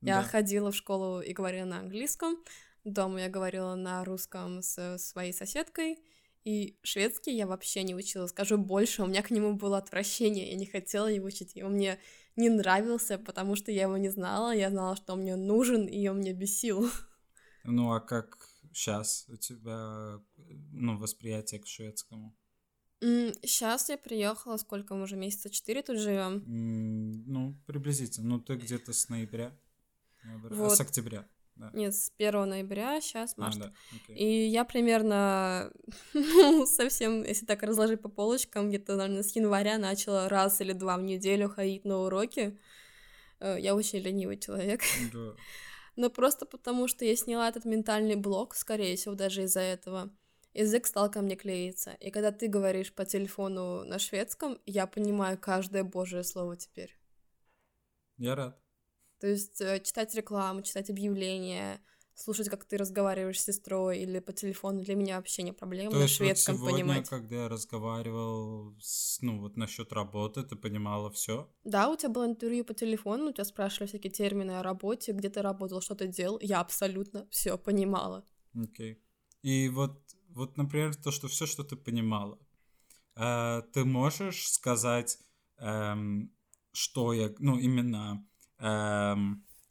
Да. 0.00 0.16
Я 0.16 0.22
ходила 0.22 0.72
в 0.72 0.76
школу 0.76 1.20
и 1.20 1.32
говорила 1.32 1.66
на 1.66 1.78
английском, 1.78 2.36
дома 2.82 3.20
я 3.20 3.28
говорила 3.28 3.74
на 3.76 4.04
русском 4.04 4.62
с 4.62 4.98
своей 4.98 5.32
соседкой, 5.32 6.02
и 6.44 6.78
шведский 6.82 7.34
я 7.34 7.46
вообще 7.46 7.82
не 7.82 7.94
учила. 7.94 8.26
Скажу 8.26 8.58
больше, 8.58 9.02
у 9.02 9.06
меня 9.06 9.22
к 9.22 9.30
нему 9.30 9.54
было 9.54 9.78
отвращение, 9.78 10.50
я 10.50 10.56
не 10.56 10.66
хотела 10.66 11.06
его 11.06 11.26
учить, 11.26 11.52
и 11.56 11.62
он 11.62 11.72
мне 11.72 11.98
не 12.36 12.50
нравился, 12.50 13.18
потому 13.18 13.56
что 13.56 13.72
я 13.72 13.82
его 13.82 13.96
не 13.96 14.10
знала, 14.10 14.54
я 14.54 14.70
знала, 14.70 14.96
что 14.96 15.14
он 15.14 15.20
мне 15.20 15.36
нужен, 15.36 15.86
и 15.86 16.06
он 16.08 16.18
мне 16.18 16.32
бесил. 16.32 16.88
Ну 17.64 17.92
а 17.92 18.00
как 18.00 18.46
сейчас 18.72 19.26
у 19.28 19.36
тебя 19.36 20.20
ну, 20.72 20.98
восприятие 20.98 21.60
к 21.60 21.66
шведскому? 21.66 22.36
Сейчас 23.00 23.88
я 23.88 23.98
приехала, 23.98 24.56
сколько 24.56 24.94
мы 24.94 25.02
уже 25.02 25.16
месяца 25.16 25.50
четыре 25.50 25.82
тут 25.82 25.98
живем. 25.98 26.42
Ну, 27.26 27.58
приблизительно. 27.66 28.28
Ну, 28.28 28.40
ты 28.40 28.54
где-то 28.54 28.92
с 28.92 29.08
ноября. 29.08 29.56
Вот. 30.24 30.72
А 30.72 30.76
с 30.76 30.80
октября. 30.80 31.28
Да. 31.56 31.70
Нет, 31.72 31.94
с 31.94 32.10
1 32.18 32.48
ноября, 32.48 33.00
сейчас 33.00 33.36
март. 33.36 33.56
А, 33.56 33.58
да. 33.58 33.72
okay. 33.92 34.14
И 34.14 34.46
я 34.46 34.64
примерно, 34.64 35.72
ну, 36.14 36.66
совсем, 36.66 37.22
если 37.22 37.46
так 37.46 37.62
разложить 37.62 38.02
по 38.02 38.08
полочкам, 38.08 38.68
где-то, 38.68 38.96
наверное, 38.96 39.22
с 39.22 39.36
января 39.36 39.78
начала 39.78 40.28
раз 40.28 40.60
или 40.60 40.72
два 40.72 40.96
в 40.96 41.02
неделю 41.02 41.48
ходить 41.48 41.84
на 41.84 41.98
уроки. 41.98 42.58
Э, 43.38 43.56
я 43.58 43.74
очень 43.74 44.00
ленивый 44.00 44.38
человек. 44.38 44.82
Да. 45.12 45.34
Но 45.96 46.10
просто 46.10 46.44
потому, 46.44 46.88
что 46.88 47.04
я 47.04 47.14
сняла 47.14 47.48
этот 47.48 47.64
ментальный 47.64 48.16
блок, 48.16 48.56
скорее 48.56 48.96
всего, 48.96 49.14
даже 49.14 49.44
из-за 49.44 49.60
этого 49.60 50.10
язык 50.52 50.86
стал 50.86 51.08
ко 51.08 51.20
мне 51.20 51.36
клеиться. 51.36 51.92
И 52.00 52.10
когда 52.10 52.32
ты 52.32 52.48
говоришь 52.48 52.92
по 52.92 53.04
телефону 53.04 53.84
на 53.84 54.00
шведском, 54.00 54.58
я 54.66 54.88
понимаю 54.88 55.38
каждое 55.38 55.84
божье 55.84 56.24
слово 56.24 56.56
теперь. 56.56 56.98
Я 58.16 58.34
рад. 58.34 58.63
То 59.24 59.30
есть 59.30 59.58
э, 59.62 59.80
читать 59.82 60.14
рекламу, 60.14 60.60
читать 60.60 60.90
объявления, 60.90 61.80
слушать, 62.12 62.50
как 62.50 62.66
ты 62.66 62.76
разговариваешь 62.76 63.40
с 63.40 63.44
сестрой 63.44 64.00
или 64.00 64.18
по 64.18 64.34
телефону, 64.34 64.82
для 64.82 64.96
меня 64.96 65.16
вообще 65.16 65.42
не 65.42 65.52
проблема 65.52 65.92
То 65.92 65.98
на 65.98 66.08
шведском 66.08 66.56
вот 66.56 66.68
сегодня, 66.68 66.84
понимать. 66.84 67.08
когда 67.08 67.36
я 67.36 67.48
разговаривал, 67.48 68.76
с, 68.82 69.22
ну 69.22 69.40
вот 69.40 69.56
насчет 69.56 69.94
работы, 69.94 70.42
ты 70.42 70.56
понимала 70.56 71.10
все? 71.10 71.50
Да, 71.64 71.88
у 71.88 71.96
тебя 71.96 72.10
было 72.10 72.26
интервью 72.26 72.66
по 72.66 72.74
телефону, 72.74 73.30
у 73.30 73.32
тебя 73.32 73.46
спрашивали 73.46 73.88
всякие 73.88 74.12
термины 74.12 74.58
о 74.58 74.62
работе, 74.62 75.12
где 75.12 75.30
ты 75.30 75.40
работал, 75.40 75.80
что 75.80 75.94
ты 75.94 76.06
делал, 76.06 76.38
я 76.42 76.60
абсолютно 76.60 77.26
все 77.30 77.56
понимала. 77.56 78.26
Окей. 78.54 78.92
Okay. 78.92 78.98
И 79.40 79.70
вот 79.70 80.02
вот, 80.28 80.58
например, 80.58 80.94
то, 80.96 81.10
что 81.10 81.28
все, 81.28 81.46
что 81.46 81.64
ты 81.64 81.76
понимала, 81.76 82.38
э, 83.16 83.62
ты 83.72 83.86
можешь 83.86 84.50
сказать, 84.50 85.18
э, 85.56 85.94
что 86.74 87.14
я, 87.14 87.32
ну, 87.38 87.58
именно, 87.58 88.22
э, 88.64 89.16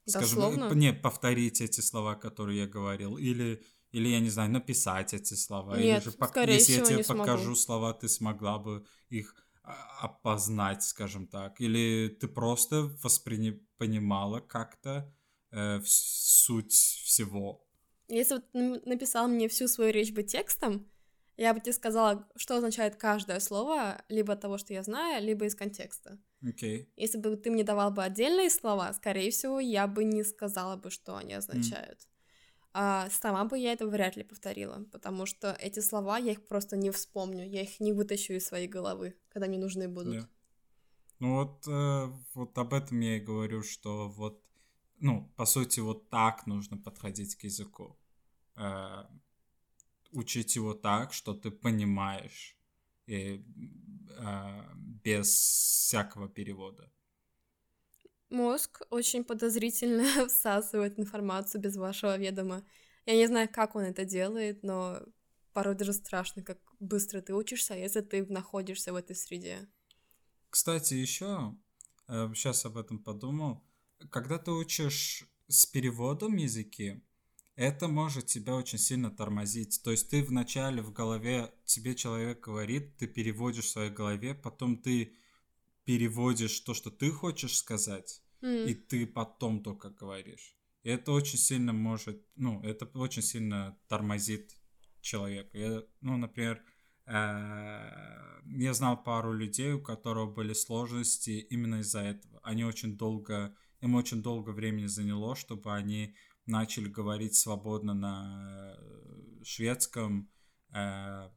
скажем, 0.06 0.78
не 0.78 0.94
повторить 0.94 1.62
эти 1.62 1.82
слова, 1.82 2.16
которые 2.16 2.60
я 2.60 2.68
говорил, 2.68 3.18
или 3.18 3.62
или, 3.94 4.08
я 4.08 4.20
не 4.20 4.30
знаю, 4.30 4.50
написать 4.50 5.14
эти 5.14 5.36
слова. 5.36 5.78
Нет, 5.78 6.02
или 6.02 6.12
же, 6.12 6.12
скорее 6.12 6.56
если 6.56 6.74
я 6.74 6.84
тебе 6.84 7.04
покажу 7.04 7.44
смогу. 7.44 7.56
слова, 7.56 7.94
ты 7.94 8.10
смогла 8.10 8.58
бы 8.58 8.84
их 9.10 9.36
а, 9.64 10.06
опознать, 10.06 10.82
скажем 10.82 11.28
так. 11.28 11.62
Или 11.62 12.08
ты 12.20 12.28
просто 12.28 12.92
воспринимала 13.04 14.40
как-то 14.40 15.14
э, 15.52 15.80
суть 15.86 16.74
всего. 16.74 17.64
Если 18.08 18.36
вот 18.36 18.46
написал 18.86 19.28
мне 19.28 19.48
всю 19.48 19.68
свою 19.68 19.92
речь 19.92 20.12
бы 20.12 20.24
текстом, 20.24 20.90
Я 21.38 21.54
бы 21.54 21.60
тебе 21.60 21.74
сказала, 21.74 22.28
что 22.36 22.58
означает 22.58 22.96
каждое 22.96 23.40
слово, 23.40 24.04
либо 24.10 24.34
от 24.34 24.42
того, 24.42 24.58
что 24.58 24.74
я 24.74 24.84
знаю, 24.84 25.24
либо 25.24 25.46
из 25.46 25.56
контекста. 25.56 26.20
Okay. 26.44 26.88
Если 26.98 27.18
бы 27.18 27.36
ты 27.38 27.52
мне 27.52 27.64
давал 27.64 27.92
бы 27.92 28.04
отдельные 28.04 28.50
слова, 28.50 28.94
скорее 28.94 29.32
всего, 29.32 29.60
я 29.60 29.88
бы 29.88 30.04
не 30.04 30.24
сказала 30.24 30.76
бы, 30.76 30.90
что 30.90 31.16
они 31.16 31.34
означают. 31.34 32.00
Mm. 32.00 32.08
А 32.74 33.10
сама 33.12 33.46
бы 33.46 33.58
я 33.58 33.72
это 33.72 33.88
вряд 33.88 34.18
ли 34.18 34.24
повторила, 34.24 34.84
потому 34.92 35.26
что 35.26 35.56
эти 35.60 35.80
слова 35.80 36.18
я 36.18 36.32
их 36.32 36.46
просто 36.48 36.76
не 36.76 36.90
вспомню, 36.90 37.48
я 37.48 37.62
их 37.62 37.80
не 37.80 37.94
вытащу 37.94 38.34
из 38.34 38.46
своей 38.46 38.68
головы, 38.68 39.16
когда 39.30 39.48
мне 39.48 39.60
нужны 39.60 39.88
будут. 39.88 40.16
Yeah. 40.16 40.28
Ну 41.20 41.36
вот, 41.36 41.68
э, 41.68 42.12
вот 42.34 42.58
об 42.58 42.74
этом 42.74 43.00
я 43.00 43.18
и 43.18 43.22
говорю, 43.22 43.64
что 43.64 44.10
вот, 44.10 44.44
ну, 45.00 45.32
по 45.36 45.46
сути, 45.46 45.80
вот 45.80 46.10
так 46.10 46.48
нужно 46.48 46.78
подходить 46.78 47.36
к 47.36 47.44
языку. 47.44 47.98
Э, 48.56 49.06
учить 50.12 50.56
его 50.56 50.74
так, 50.74 51.14
что 51.14 51.34
ты 51.34 51.52
понимаешь, 51.52 52.58
и, 53.06 53.44
без 55.04 55.28
всякого 55.28 56.30
перевода. 56.30 56.92
Мозг 58.30 58.82
очень 58.90 59.24
подозрительно 59.24 60.04
всасывает 60.28 61.00
информацию 61.00 61.62
без 61.62 61.76
вашего 61.76 62.18
ведома. 62.18 62.64
Я 63.06 63.16
не 63.16 63.28
знаю, 63.28 63.50
как 63.52 63.76
он 63.76 63.84
это 63.84 64.06
делает, 64.06 64.64
но 64.64 65.02
порой 65.54 65.76
даже 65.76 65.94
страшно, 65.94 66.42
как 66.42 66.58
быстро 66.80 67.22
ты 67.22 67.34
учишься, 67.34 67.76
если 67.76 68.02
ты 68.02 68.26
находишься 68.26 68.92
в 68.92 68.96
этой 68.96 69.16
среде. 69.16 69.68
Кстати, 70.50 70.96
еще 70.96 71.56
сейчас 72.08 72.66
об 72.66 72.78
этом 72.78 73.00
подумал. 73.00 73.64
Когда 74.10 74.38
ты 74.38 74.52
учишь 74.52 75.26
с 75.48 75.66
переводом 75.66 76.36
языки, 76.36 77.04
это 77.56 77.88
может 77.88 78.26
тебя 78.26 78.56
очень 78.56 78.80
сильно 78.80 79.12
тормозить. 79.12 79.82
То 79.84 79.92
есть 79.92 80.10
ты 80.10 80.24
вначале 80.24 80.82
в 80.82 80.92
голове, 80.92 81.54
тебе 81.66 81.96
человек 81.96 82.40
говорит, 82.42 82.98
ты 82.98 83.08
переводишь 83.08 83.66
в 83.66 83.70
своей 83.70 83.92
голове, 83.92 84.34
потом 84.34 84.78
ты 84.78 85.16
переводишь 85.86 86.60
то, 86.62 86.74
что 86.74 86.90
ты 86.90 87.12
хочешь 87.12 87.58
сказать, 87.58 88.22
mm. 88.42 88.70
и 88.70 88.74
ты 88.74 89.06
потом 89.06 89.62
только 89.62 89.90
говоришь. 89.90 90.58
И 90.84 90.90
это 90.90 91.12
очень 91.12 91.38
сильно 91.38 91.74
может, 91.74 92.26
ну, 92.36 92.62
это 92.62 92.86
очень 92.98 93.22
сильно 93.22 93.78
тормозит 93.88 94.56
человека. 95.02 95.58
Я, 95.58 95.84
ну, 96.02 96.18
например, 96.18 96.62
э, 97.06 98.42
я 98.46 98.74
знал 98.74 99.02
пару 99.02 99.34
людей, 99.34 99.74
у 99.74 99.82
которых 99.82 100.34
были 100.34 100.54
сложности 100.54 101.46
именно 101.50 101.82
из-за 101.82 102.02
этого. 102.02 102.40
Они 102.44 102.66
очень 102.66 102.98
долго, 102.98 103.56
им 103.82 103.96
очень 103.96 104.22
долго 104.22 104.50
времени 104.50 104.88
заняло, 104.88 105.36
чтобы 105.36 105.74
они 105.74 106.16
начали 106.46 106.88
говорить 106.88 107.36
свободно 107.36 107.94
на 107.94 108.76
э, 108.78 109.44
шведском, 109.44 110.30
э, 110.74 111.30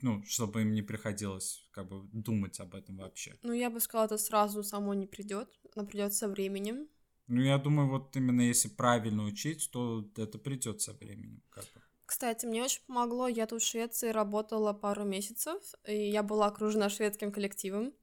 ну, 0.00 0.22
чтобы 0.24 0.62
им 0.62 0.72
не 0.72 0.82
приходилось 0.82 1.68
как 1.70 1.88
бы 1.88 2.08
думать 2.12 2.60
об 2.60 2.74
этом 2.74 2.96
вообще. 2.98 3.36
Ну, 3.42 3.52
я 3.52 3.70
бы 3.70 3.80
сказала, 3.80 4.06
это 4.06 4.18
сразу 4.18 4.62
само 4.62 4.94
не 4.94 5.06
придет, 5.06 5.48
оно 5.74 5.86
придет 5.86 6.12
со 6.12 6.28
временем. 6.28 6.88
Ну, 7.28 7.40
я 7.40 7.58
думаю, 7.58 7.88
вот 7.88 8.16
именно 8.16 8.42
если 8.42 8.68
правильно 8.68 9.24
учить, 9.24 9.70
то 9.72 10.10
это 10.16 10.38
придет 10.38 10.80
со 10.80 10.92
временем. 10.92 11.42
Как 11.50 11.64
бы. 11.64 11.82
Кстати, 12.04 12.44
мне 12.46 12.62
очень 12.64 12.82
помогло. 12.86 13.28
Я 13.28 13.46
тут 13.46 13.62
в 13.62 13.66
Швеции 13.66 14.10
работала 14.10 14.72
пару 14.72 15.04
месяцев, 15.04 15.62
и 15.86 16.10
я 16.10 16.22
была 16.22 16.48
окружена 16.48 16.90
шведским 16.90 17.32
коллективом. 17.32 17.94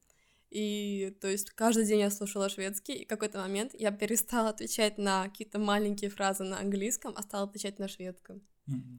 И, 0.50 1.16
то 1.20 1.28
есть, 1.28 1.50
каждый 1.50 1.86
день 1.86 2.00
я 2.00 2.10
слушала 2.10 2.48
шведский, 2.48 2.94
и 2.94 3.04
в 3.04 3.08
какой-то 3.08 3.38
момент 3.38 3.72
я 3.78 3.92
перестала 3.92 4.50
отвечать 4.50 4.98
на 4.98 5.28
какие-то 5.28 5.58
маленькие 5.58 6.10
фразы 6.10 6.44
на 6.44 6.58
английском, 6.58 7.14
а 7.16 7.22
стала 7.22 7.44
отвечать 7.44 7.78
на 7.78 7.86
шведском. 7.86 8.42
Mm-hmm. 8.68 8.98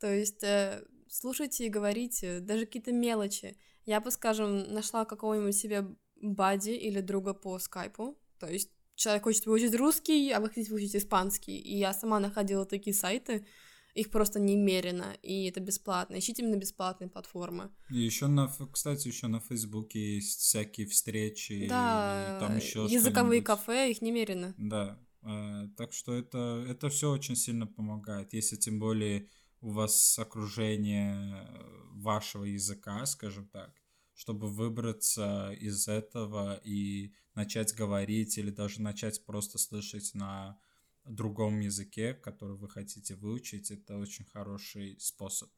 То 0.00 0.12
есть, 0.12 0.42
э, 0.42 0.84
слушайте 1.08 1.66
и 1.66 1.68
говорите, 1.68 2.40
даже 2.40 2.66
какие-то 2.66 2.92
мелочи. 2.92 3.56
Я 3.86 4.00
бы, 4.00 4.10
скажем, 4.10 4.72
нашла 4.72 5.04
какого-нибудь 5.04 5.54
себе 5.54 5.86
бади 6.16 6.70
или 6.70 7.00
друга 7.00 7.34
по 7.34 7.58
скайпу, 7.58 8.18
то 8.38 8.48
есть 8.48 8.70
человек 8.94 9.24
хочет 9.24 9.46
выучить 9.46 9.74
русский, 9.74 10.30
а 10.32 10.40
вы 10.40 10.48
хотите 10.48 10.70
выучить 10.70 10.96
испанский, 10.96 11.58
и 11.58 11.76
я 11.76 11.92
сама 11.92 12.20
находила 12.20 12.64
такие 12.64 12.94
сайты, 12.94 13.46
их 13.94 14.10
просто 14.10 14.40
немерено, 14.40 15.16
и 15.22 15.46
это 15.46 15.60
бесплатно. 15.60 16.18
Ищите 16.18 16.42
именно 16.42 16.56
бесплатные 16.56 17.08
платформы. 17.08 17.70
И 17.90 17.98
еще 17.98 18.26
на, 18.26 18.50
кстати, 18.72 19.08
еще 19.08 19.26
на 19.26 19.40
Фейсбуке 19.40 20.16
есть 20.16 20.40
всякие 20.40 20.86
встречи. 20.86 21.66
Да, 21.68 22.36
и 22.36 22.40
там 22.40 22.56
еще 22.56 22.86
языковые 22.88 23.42
кафе, 23.42 23.90
их 23.90 24.00
немерено. 24.00 24.54
Да, 24.56 24.98
э, 25.22 25.68
так 25.76 25.92
что 25.92 26.14
это, 26.14 26.64
это 26.68 26.88
все 26.88 27.10
очень 27.10 27.36
сильно 27.36 27.66
помогает. 27.66 28.32
Если 28.32 28.56
тем 28.56 28.78
более 28.78 29.28
у 29.60 29.70
вас 29.70 30.18
окружение 30.18 31.48
вашего 31.92 32.44
языка, 32.44 33.04
скажем 33.06 33.46
так, 33.48 33.74
чтобы 34.14 34.48
выбраться 34.48 35.52
из 35.52 35.88
этого 35.88 36.60
и 36.64 37.12
начать 37.34 37.74
говорить 37.74 38.38
или 38.38 38.50
даже 38.50 38.80
начать 38.80 39.24
просто 39.24 39.58
слышать 39.58 40.12
на 40.14 40.58
другом 41.04 41.60
языке, 41.60 42.14
который 42.14 42.56
вы 42.56 42.68
хотите 42.68 43.14
выучить, 43.14 43.70
это 43.70 43.98
очень 43.98 44.24
хороший 44.24 44.98
способ. 45.00 45.50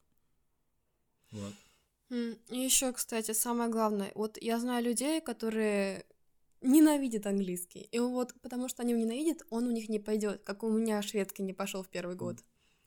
Вот. 1.31 1.55
И 2.11 2.59
еще, 2.59 2.93
кстати, 2.93 3.33
самое 3.33 3.71
главное, 3.71 4.13
вот 4.15 4.39
я 4.41 4.59
знаю 4.59 4.85
людей, 4.85 5.21
которые 5.21 6.05
ненавидят 6.61 7.27
английский. 7.27 7.89
И 7.93 7.99
вот 7.99 8.35
потому 8.43 8.69
что 8.69 8.83
они 8.83 8.93
его 8.93 9.03
ненавидят, 9.03 9.43
он 9.51 9.67
у 9.67 9.71
них 9.71 9.89
не 9.89 9.99
пойдет, 9.99 10.43
как 10.45 10.63
у 10.63 10.71
меня 10.71 11.03
шведский 11.03 11.43
не 11.43 11.53
пошел 11.53 11.83
в 11.83 11.89
первый 11.89 12.17
год. 12.17 12.39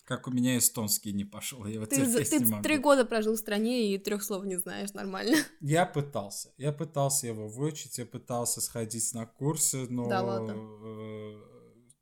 Как 0.03 0.25
у 0.25 0.31
меня 0.31 0.57
эстонский 0.57 1.11
не 1.11 1.25
пошел. 1.25 1.65
Я 1.65 1.81
вот 1.81 1.89
ты 1.89 1.97
ты 1.97 2.39
не 2.39 2.45
могу. 2.45 2.63
три 2.63 2.77
года 2.77 3.03
прожил 3.03 3.33
в 3.33 3.37
стране 3.37 3.93
и 3.93 3.97
трех 3.97 4.23
слов 4.23 4.45
не 4.45 4.55
знаешь 4.55 4.93
нормально. 4.93 5.35
Я 5.59 5.85
пытался. 5.85 6.53
Я 6.57 6.71
пытался 6.71 7.27
его 7.27 7.49
выучить, 7.49 7.97
я 7.97 8.05
пытался 8.05 8.61
сходить 8.61 9.13
на 9.13 9.25
курсы, 9.25 9.85
но 9.89 10.07
да, 10.07 10.21
ладно. 10.21 10.53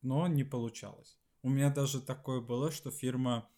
Э, 0.06 0.08
но 0.08 0.28
не 0.28 0.44
получалось. 0.44 1.18
У 1.42 1.50
меня 1.50 1.70
даже 1.70 2.02
такое 2.02 2.42
было, 2.42 2.72
что 2.72 2.92
фирма 2.92 3.50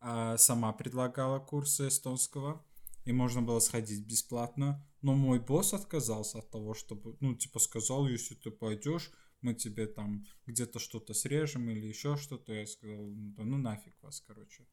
а, 0.00 0.36
сама 0.36 0.72
предлагала 0.72 1.38
курсы 1.38 1.88
эстонского, 1.88 2.64
и 3.04 3.12
можно 3.12 3.42
было 3.42 3.60
сходить 3.60 4.06
бесплатно, 4.06 4.86
но 5.02 5.14
мой 5.14 5.40
босс 5.40 5.74
отказался 5.74 6.38
от 6.38 6.50
того, 6.50 6.74
чтобы, 6.74 7.16
ну, 7.20 7.34
типа, 7.34 7.58
сказал, 7.58 8.08
если 8.08 8.34
ты 8.34 8.50
пойдешь, 8.50 9.10
мы 9.40 9.54
тебе 9.54 9.86
там 9.86 10.24
где-то 10.46 10.78
что-то 10.78 11.14
срежем 11.14 11.68
или 11.68 11.86
еще 11.86 12.16
что-то. 12.16 12.52
Я 12.52 12.66
сказал, 12.66 13.06
ну, 13.10 13.32
да 13.32 13.42
ну 13.44 13.58
нафиг 13.58 13.94
вас, 14.02 14.20
короче. 14.20 14.66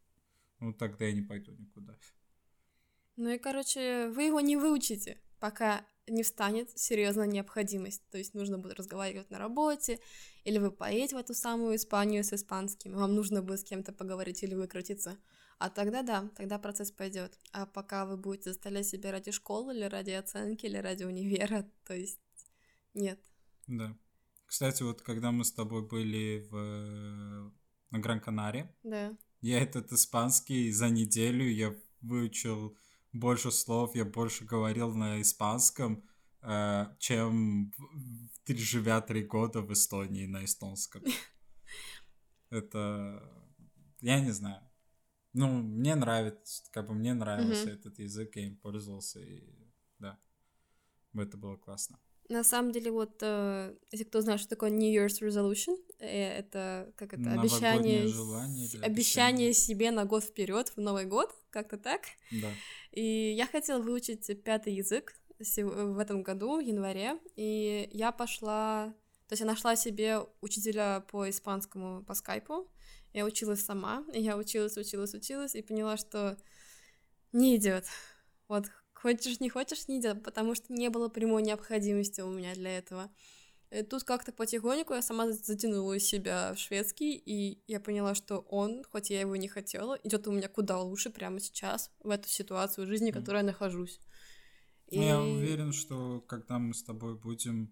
Ну, 0.59 0.73
тогда 0.73 1.05
я 1.05 1.13
не 1.13 1.21
пойду 1.21 1.53
никуда. 1.53 1.97
Ну 3.15 3.29
и, 3.29 3.39
короче, 3.39 4.09
вы 4.09 4.23
его 4.23 4.41
не 4.41 4.57
выучите, 4.57 5.19
пока 5.39 5.85
не 6.07 6.23
встанет 6.23 6.77
серьезная 6.77 7.27
необходимость. 7.27 8.01
То 8.09 8.17
есть 8.17 8.33
нужно 8.33 8.57
будет 8.57 8.77
разговаривать 8.77 9.29
на 9.29 9.37
работе, 9.37 9.99
или 10.43 10.57
вы 10.57 10.71
поедете 10.71 11.15
в 11.15 11.19
эту 11.19 11.33
самую 11.33 11.75
Испанию 11.75 12.23
с 12.23 12.33
испанским, 12.33 12.93
вам 12.93 13.15
нужно 13.15 13.41
будет 13.41 13.59
с 13.59 13.63
кем-то 13.63 13.93
поговорить 13.93 14.43
или 14.43 14.55
выкрутиться. 14.55 15.17
А 15.59 15.69
тогда 15.69 16.03
да, 16.03 16.29
тогда 16.37 16.57
процесс 16.57 16.89
пойдет. 16.89 17.37
А 17.51 17.65
пока 17.65 18.05
вы 18.05 18.15
будете 18.15 18.53
заставлять 18.53 18.87
себя 18.87 19.11
ради 19.11 19.31
школы, 19.31 19.75
или 19.75 19.83
ради 19.83 20.11
оценки, 20.11 20.65
или 20.65 20.77
ради 20.77 21.03
универа, 21.03 21.69
то 21.85 21.93
есть 21.93 22.19
нет. 22.93 23.19
Да. 23.67 23.95
Кстати, 24.45 24.83
вот 24.83 25.01
когда 25.01 25.31
мы 25.31 25.43
с 25.43 25.51
тобой 25.51 25.85
были 25.87 26.47
в 26.49 27.53
на 27.91 27.99
Гран-Канаре, 27.99 28.73
да. 28.83 29.17
я 29.41 29.61
этот 29.61 29.91
испанский 29.91 30.71
за 30.71 30.89
неделю 30.89 31.47
я 31.49 31.75
выучил 32.01 32.77
больше 33.13 33.51
слов, 33.51 33.95
я 33.95 34.05
больше 34.05 34.45
говорил 34.45 34.93
на 34.93 35.21
испанском, 35.21 36.03
э, 36.41 36.85
чем 36.99 37.73
живя 38.47 39.01
три 39.01 39.23
года 39.23 39.61
в 39.61 39.71
Эстонии 39.71 40.25
на 40.25 40.45
эстонском. 40.45 41.03
Это... 42.49 43.21
Я 44.01 44.19
не 44.19 44.31
знаю. 44.31 44.61
Ну, 45.33 45.47
мне 45.61 45.95
нравится, 45.95 46.63
как 46.71 46.87
бы 46.87 46.93
мне 46.93 47.13
нравился 47.13 47.69
этот 47.69 47.99
язык, 47.99 48.35
я 48.35 48.47
им 48.47 48.57
пользовался, 48.57 49.19
и 49.19 49.43
да, 49.99 50.19
это 51.13 51.37
было 51.37 51.55
классно. 51.55 51.99
На 52.29 52.43
самом 52.43 52.71
деле, 52.71 52.91
вот, 52.91 53.21
э, 53.21 53.75
если 53.91 54.05
кто 54.05 54.21
знает, 54.21 54.39
что 54.39 54.49
такое 54.49 54.69
New 54.69 54.91
Year's 54.91 55.21
Resolution, 55.21 55.75
это 55.99 56.91
как 56.95 57.13
это 57.13 57.31
обещание, 57.33 58.07
желание, 58.07 58.65
обещание, 58.65 58.85
обещание 58.85 59.53
себе 59.53 59.91
на 59.91 60.05
год 60.05 60.23
вперед 60.23 60.71
в 60.75 60.81
Новый 60.81 61.05
год, 61.05 61.33
как-то 61.49 61.77
так. 61.77 62.01
Да. 62.31 62.49
И 62.91 63.33
я 63.37 63.45
хотела 63.45 63.81
выучить 63.81 64.43
пятый 64.43 64.73
язык 64.73 65.15
в 65.39 65.99
этом 65.99 66.23
году, 66.23 66.57
в 66.57 66.59
январе, 66.61 67.17
и 67.35 67.89
я 67.93 68.11
пошла, 68.11 68.93
то 69.27 69.33
есть 69.33 69.41
я 69.41 69.47
нашла 69.47 69.75
себе 69.75 70.19
учителя 70.41 71.01
по 71.01 71.29
испанскому 71.29 72.03
по 72.03 72.13
скайпу, 72.13 72.69
я 73.13 73.25
училась 73.25 73.63
сама, 73.63 74.03
и 74.13 74.21
я 74.21 74.37
училась, 74.37 74.77
училась, 74.77 75.13
училась, 75.13 75.55
и 75.55 75.61
поняла, 75.61 75.97
что 75.97 76.37
не 77.31 77.55
идет. 77.55 77.85
Вот 78.47 78.65
Хочешь, 79.01 79.39
не 79.39 79.49
хочешь, 79.49 79.87
не 79.87 79.99
идет, 79.99 80.23
потому 80.23 80.55
что 80.55 80.73
не 80.73 80.89
было 80.89 81.07
прямой 81.07 81.41
необходимости 81.41 82.19
у 82.19 82.29
меня 82.29 82.53
для 82.53 82.77
этого. 82.77 83.09
И 83.71 83.83
тут 83.83 84.03
как-то 84.03 84.31
потихоньку 84.31 84.93
я 84.93 85.01
сама 85.01 85.31
затянула 85.31 85.99
себя 85.99 86.53
в 86.53 86.57
шведский, 86.57 87.15
и 87.15 87.61
я 87.67 87.79
поняла, 87.79 88.15
что 88.15 88.39
он, 88.49 88.83
хоть 88.83 89.11
я 89.11 89.21
его 89.21 89.35
не 89.35 89.47
хотела, 89.47 89.99
идет 90.03 90.27
у 90.27 90.31
меня 90.31 90.47
куда 90.47 90.79
лучше 90.79 91.11
прямо 91.11 91.39
сейчас, 91.39 91.91
в 91.99 92.09
эту 92.09 92.27
ситуацию 92.27 92.87
жизни, 92.87 93.11
в 93.11 93.13
которой 93.13 93.37
я 93.37 93.43
нахожусь. 93.43 93.99
И... 94.87 94.97
Ну, 94.97 95.05
я 95.05 95.21
уверен, 95.21 95.71
что 95.71 96.19
когда 96.21 96.57
мы 96.57 96.73
с 96.73 96.81
тобой 96.81 97.15
будем 97.15 97.71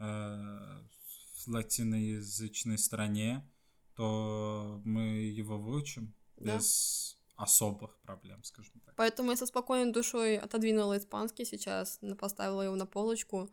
э, 0.00 0.04
в 0.04 1.46
латиноязычной 1.46 2.78
стране, 2.78 3.48
то 3.94 4.82
мы 4.84 5.30
его 5.30 5.58
выучим 5.58 6.12
да. 6.36 6.56
без 6.56 7.16
особых 7.36 7.96
проблем, 8.00 8.42
скажем 8.42 8.80
так. 8.84 8.96
Поэтому 8.96 9.30
я 9.30 9.36
со 9.36 9.46
спокойной 9.46 9.92
душой 9.92 10.38
отодвинула 10.38 10.98
испанский 10.98 11.44
сейчас, 11.44 12.00
поставила 12.18 12.62
его 12.62 12.74
на 12.74 12.86
полочку, 12.86 13.50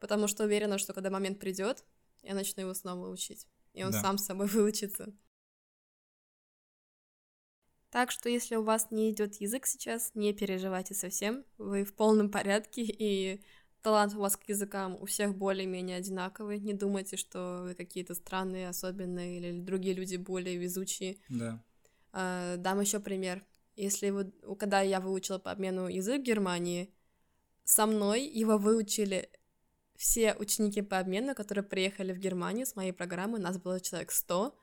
потому 0.00 0.28
что 0.28 0.44
уверена, 0.44 0.78
что 0.78 0.92
когда 0.92 1.10
момент 1.10 1.38
придет, 1.38 1.84
я 2.22 2.34
начну 2.34 2.62
его 2.62 2.74
снова 2.74 3.08
учить, 3.08 3.46
и 3.72 3.82
он 3.84 3.92
да. 3.92 4.00
сам 4.00 4.18
с 4.18 4.24
собой 4.24 4.46
выучится. 4.48 5.14
Так 7.90 8.10
что 8.10 8.28
если 8.28 8.56
у 8.56 8.62
вас 8.62 8.90
не 8.90 9.10
идет 9.10 9.36
язык 9.36 9.64
сейчас, 9.66 10.10
не 10.14 10.34
переживайте 10.34 10.94
совсем, 10.94 11.44
вы 11.56 11.84
в 11.84 11.94
полном 11.94 12.30
порядке, 12.30 12.82
и 12.86 13.42
талант 13.82 14.14
у 14.14 14.18
вас 14.18 14.36
к 14.36 14.48
языкам 14.48 14.98
у 15.00 15.06
всех 15.06 15.36
более-менее 15.36 15.98
одинаковый. 15.98 16.58
Не 16.58 16.74
думайте, 16.74 17.16
что 17.16 17.62
вы 17.62 17.74
какие-то 17.74 18.14
странные, 18.14 18.68
особенные, 18.68 19.38
или 19.38 19.60
другие 19.60 19.94
люди 19.94 20.16
более 20.16 20.56
везучие. 20.56 21.18
Да. 21.28 21.62
А, 22.12 22.56
дам 22.56 22.80
еще 22.80 22.98
пример. 22.98 23.46
Если 23.76 24.10
вы, 24.10 24.32
когда 24.58 24.80
я 24.80 25.00
выучила 25.00 25.38
по 25.38 25.52
обмену 25.52 25.86
язык 25.86 26.20
в 26.20 26.24
Германии, 26.24 26.92
со 27.62 27.86
мной 27.86 28.26
его 28.26 28.58
выучили 28.58 29.30
все 29.96 30.34
ученики 30.34 30.82
по 30.82 30.98
обмену, 30.98 31.34
которые 31.34 31.64
приехали 31.64 32.12
в 32.12 32.18
Германию 32.18 32.66
с 32.66 32.76
моей 32.76 32.92
программы, 32.92 33.38
нас 33.38 33.58
было 33.58 33.80
человек 33.80 34.10
100, 34.10 34.56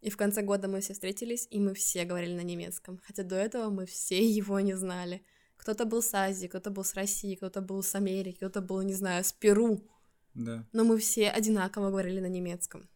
и 0.00 0.10
в 0.10 0.16
конце 0.16 0.42
года 0.42 0.68
мы 0.68 0.80
все 0.80 0.92
встретились, 0.92 1.48
и 1.50 1.58
мы 1.58 1.74
все 1.74 2.04
говорили 2.04 2.34
на 2.34 2.42
немецком, 2.44 3.00
хотя 3.04 3.22
до 3.22 3.36
этого 3.36 3.70
мы 3.70 3.86
все 3.86 4.24
его 4.36 4.60
не 4.60 4.74
знали. 4.74 5.22
Кто-то 5.56 5.84
был 5.84 6.02
с 6.02 6.14
Азии, 6.14 6.46
кто-то 6.46 6.70
был 6.70 6.84
с 6.84 6.94
России, 6.94 7.34
кто-то 7.34 7.60
был 7.60 7.82
с 7.82 7.94
Америки, 7.94 8.36
кто-то 8.36 8.60
был, 8.60 8.80
не 8.82 8.94
знаю, 8.94 9.24
с 9.24 9.32
Перу. 9.32 9.84
Да. 10.34 10.64
Но 10.72 10.84
мы 10.84 10.98
все 10.98 11.30
одинаково 11.30 11.90
говорили 11.90 12.20
на 12.20 12.28
немецком. 12.28 12.88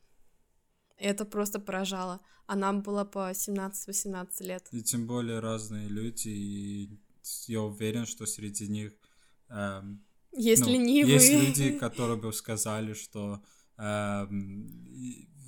И 0.98 1.04
это 1.04 1.24
просто 1.24 1.58
поражало. 1.58 2.20
А 2.46 2.54
нам 2.54 2.82
было 2.82 3.04
по 3.04 3.32
17-18 3.32 4.42
лет. 4.44 4.68
И 4.70 4.82
тем 4.82 5.08
более 5.08 5.40
разные 5.40 5.88
люди, 5.88 6.28
и 6.28 7.00
я 7.46 7.62
уверен, 7.62 8.06
что 8.06 8.26
среди 8.26 8.68
них 8.68 8.92
эм, 9.48 10.04
есть 10.32 10.62
ну, 10.62 10.72
ленивые. 10.72 11.14
Есть 11.14 11.32
люди, 11.32 11.78
которые 11.78 12.18
бы 12.18 12.32
сказали, 12.32 12.94
что 12.94 13.42
э, 13.78 14.26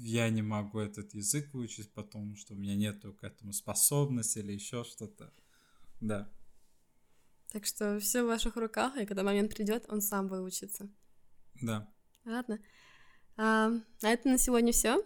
я 0.01 0.29
не 0.31 0.43
могу 0.43 0.79
этот 0.79 1.15
язык 1.15 1.53
выучить, 1.53 1.93
потому 1.93 2.37
что 2.37 2.55
у 2.55 2.57
меня 2.57 2.77
нету 2.77 3.13
к 3.13 3.25
этому 3.25 3.53
способности 3.53 4.39
или 4.39 4.53
еще 4.53 4.85
что-то. 4.85 5.33
Да. 6.01 6.31
Так 7.53 7.67
что 7.67 7.99
все 8.01 8.23
в 8.23 8.27
ваших 8.27 8.57
руках, 8.57 8.97
и 8.97 9.07
когда 9.07 9.23
момент 9.23 9.55
придет, 9.55 9.87
он 9.89 10.01
сам 10.01 10.29
выучится. 10.29 10.91
Да. 11.63 11.89
Ладно. 12.25 12.59
А, 13.37 13.71
на 14.03 14.13
этом 14.13 14.33
на 14.33 14.39
сегодня 14.39 14.73
все. 14.73 15.03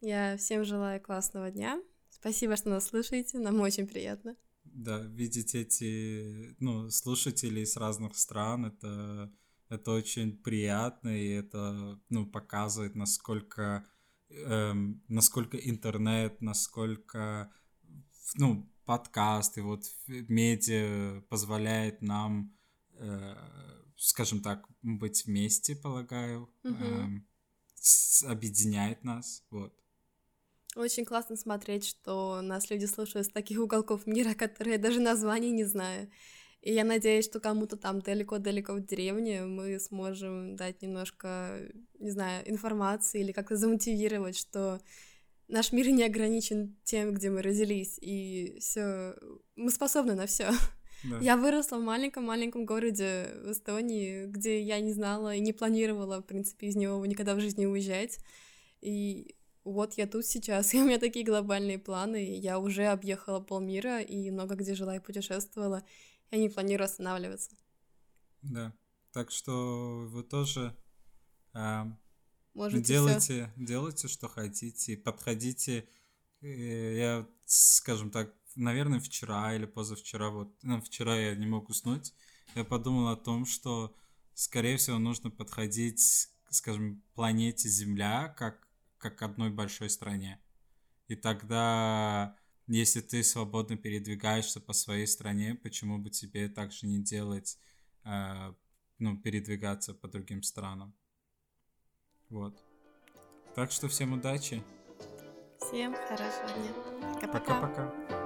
Я 0.00 0.36
всем 0.36 0.64
желаю 0.64 1.00
классного 1.00 1.50
дня. 1.50 1.80
Спасибо, 2.10 2.56
что 2.56 2.70
нас 2.70 2.86
слушаете. 2.86 3.38
Нам 3.38 3.60
очень 3.60 3.86
приятно 3.86 4.36
да, 4.64 5.00
видеть 5.00 5.54
эти, 5.54 6.54
ну, 6.58 6.90
слушателей 6.90 7.66
с 7.66 7.76
разных 7.76 8.16
стран, 8.16 8.66
это, 8.66 9.32
это 9.68 9.92
очень 9.92 10.36
приятно, 10.36 11.08
и 11.08 11.28
это, 11.28 12.00
ну, 12.08 12.26
показывает, 12.26 12.94
насколько, 12.94 13.86
эм, 14.30 15.02
насколько 15.08 15.56
интернет, 15.56 16.40
насколько, 16.40 17.52
ну, 18.36 18.68
подкасты, 18.84 19.62
вот 19.62 19.84
медиа 20.06 21.22
позволяет 21.28 22.02
нам, 22.02 22.54
э, 22.94 23.34
скажем 23.96 24.40
так, 24.40 24.66
быть 24.82 25.24
вместе, 25.26 25.76
полагаю, 25.76 26.50
mm-hmm. 26.64 27.22
э, 28.22 28.26
объединяет 28.26 29.04
нас, 29.04 29.44
вот. 29.50 29.83
Очень 30.76 31.04
классно 31.04 31.36
смотреть, 31.36 31.86
что 31.86 32.40
нас 32.42 32.70
люди 32.70 32.86
слушают 32.86 33.26
с 33.26 33.30
таких 33.30 33.60
уголков 33.60 34.06
мира, 34.06 34.34
которые 34.38 34.78
даже 34.78 35.00
названий 35.00 35.50
не 35.50 35.64
знаю. 35.64 36.10
И 36.62 36.72
я 36.72 36.82
надеюсь, 36.82 37.26
что 37.26 37.40
кому-то 37.40 37.76
там 37.76 38.00
далеко-далеко 38.00 38.72
в 38.72 38.86
деревне 38.86 39.42
мы 39.42 39.78
сможем 39.78 40.56
дать 40.56 40.80
немножко, 40.80 41.60
не 41.98 42.10
знаю, 42.10 42.50
информации 42.50 43.20
или 43.20 43.32
как-то 43.32 43.56
замотивировать, 43.56 44.38
что 44.38 44.80
наш 45.46 45.72
мир 45.72 45.90
не 45.90 46.04
ограничен 46.04 46.74
тем, 46.82 47.12
где 47.12 47.28
мы 47.28 47.42
родились, 47.42 47.98
и 48.00 48.56
все, 48.60 49.14
мы 49.56 49.70
способны 49.70 50.14
на 50.14 50.26
все. 50.26 50.48
Да. 51.04 51.18
Я 51.18 51.36
выросла 51.36 51.76
в 51.76 51.82
маленьком-маленьком 51.82 52.64
городе 52.64 53.28
в 53.44 53.52
Эстонии, 53.52 54.24
где 54.24 54.62
я 54.62 54.80
не 54.80 54.92
знала 54.94 55.34
и 55.34 55.40
не 55.40 55.52
планировала, 55.52 56.22
в 56.22 56.26
принципе, 56.26 56.68
из 56.68 56.76
него 56.76 57.04
никогда 57.04 57.34
в 57.34 57.40
жизни 57.40 57.66
уезжать. 57.66 58.20
И 58.80 59.34
вот 59.64 59.94
я 59.94 60.06
тут 60.06 60.26
сейчас, 60.26 60.74
и 60.74 60.80
у 60.80 60.84
меня 60.84 60.98
такие 60.98 61.24
глобальные 61.24 61.78
планы, 61.78 62.38
я 62.38 62.58
уже 62.58 62.86
объехала 62.86 63.40
полмира 63.40 64.00
и 64.00 64.30
много 64.30 64.54
где 64.54 64.74
жила 64.74 64.96
и 64.96 65.00
путешествовала, 65.00 65.82
я 66.30 66.38
не 66.38 66.48
планирую 66.48 66.84
останавливаться. 66.84 67.50
Да, 68.42 68.74
так 69.12 69.30
что 69.30 70.06
вы 70.10 70.22
тоже 70.22 70.76
э, 71.54 71.84
Можете 72.54 72.84
делайте, 72.84 73.52
всё. 73.54 73.64
делайте, 73.64 74.08
что 74.08 74.28
хотите, 74.28 74.96
подходите. 74.96 75.88
Э, 76.40 76.96
я, 76.96 77.28
скажем 77.46 78.10
так, 78.10 78.34
наверное, 78.54 79.00
вчера 79.00 79.54
или 79.54 79.66
позавчера, 79.66 80.30
вот, 80.30 80.54
ну, 80.62 80.80
вчера 80.80 81.16
я 81.16 81.34
не 81.34 81.46
мог 81.46 81.68
уснуть, 81.68 82.12
я 82.54 82.64
подумал 82.64 83.08
о 83.08 83.16
том, 83.16 83.46
что, 83.46 83.96
скорее 84.34 84.76
всего, 84.76 84.98
нужно 84.98 85.30
подходить, 85.30 86.28
скажем, 86.50 87.02
планете 87.14 87.68
Земля 87.68 88.28
как 88.36 88.63
как 89.04 89.20
одной 89.20 89.50
большой 89.50 89.90
стране. 89.90 90.40
И 91.08 91.14
тогда, 91.14 92.36
если 92.66 93.02
ты 93.02 93.22
свободно 93.22 93.76
передвигаешься 93.76 94.60
по 94.60 94.72
своей 94.72 95.06
стране, 95.06 95.54
почему 95.54 95.98
бы 95.98 96.08
тебе 96.08 96.48
также 96.48 96.86
не 96.86 97.02
делать, 97.02 97.58
э, 98.04 98.54
ну, 98.98 99.18
передвигаться 99.18 99.92
по 99.92 100.08
другим 100.08 100.42
странам? 100.42 100.94
Вот. 102.30 102.58
Так 103.54 103.70
что 103.70 103.88
всем 103.88 104.14
удачи. 104.14 104.62
Всем 105.60 105.94
хорошего 105.94 106.48
дня. 106.56 107.28
Пока-пока. 107.30 108.23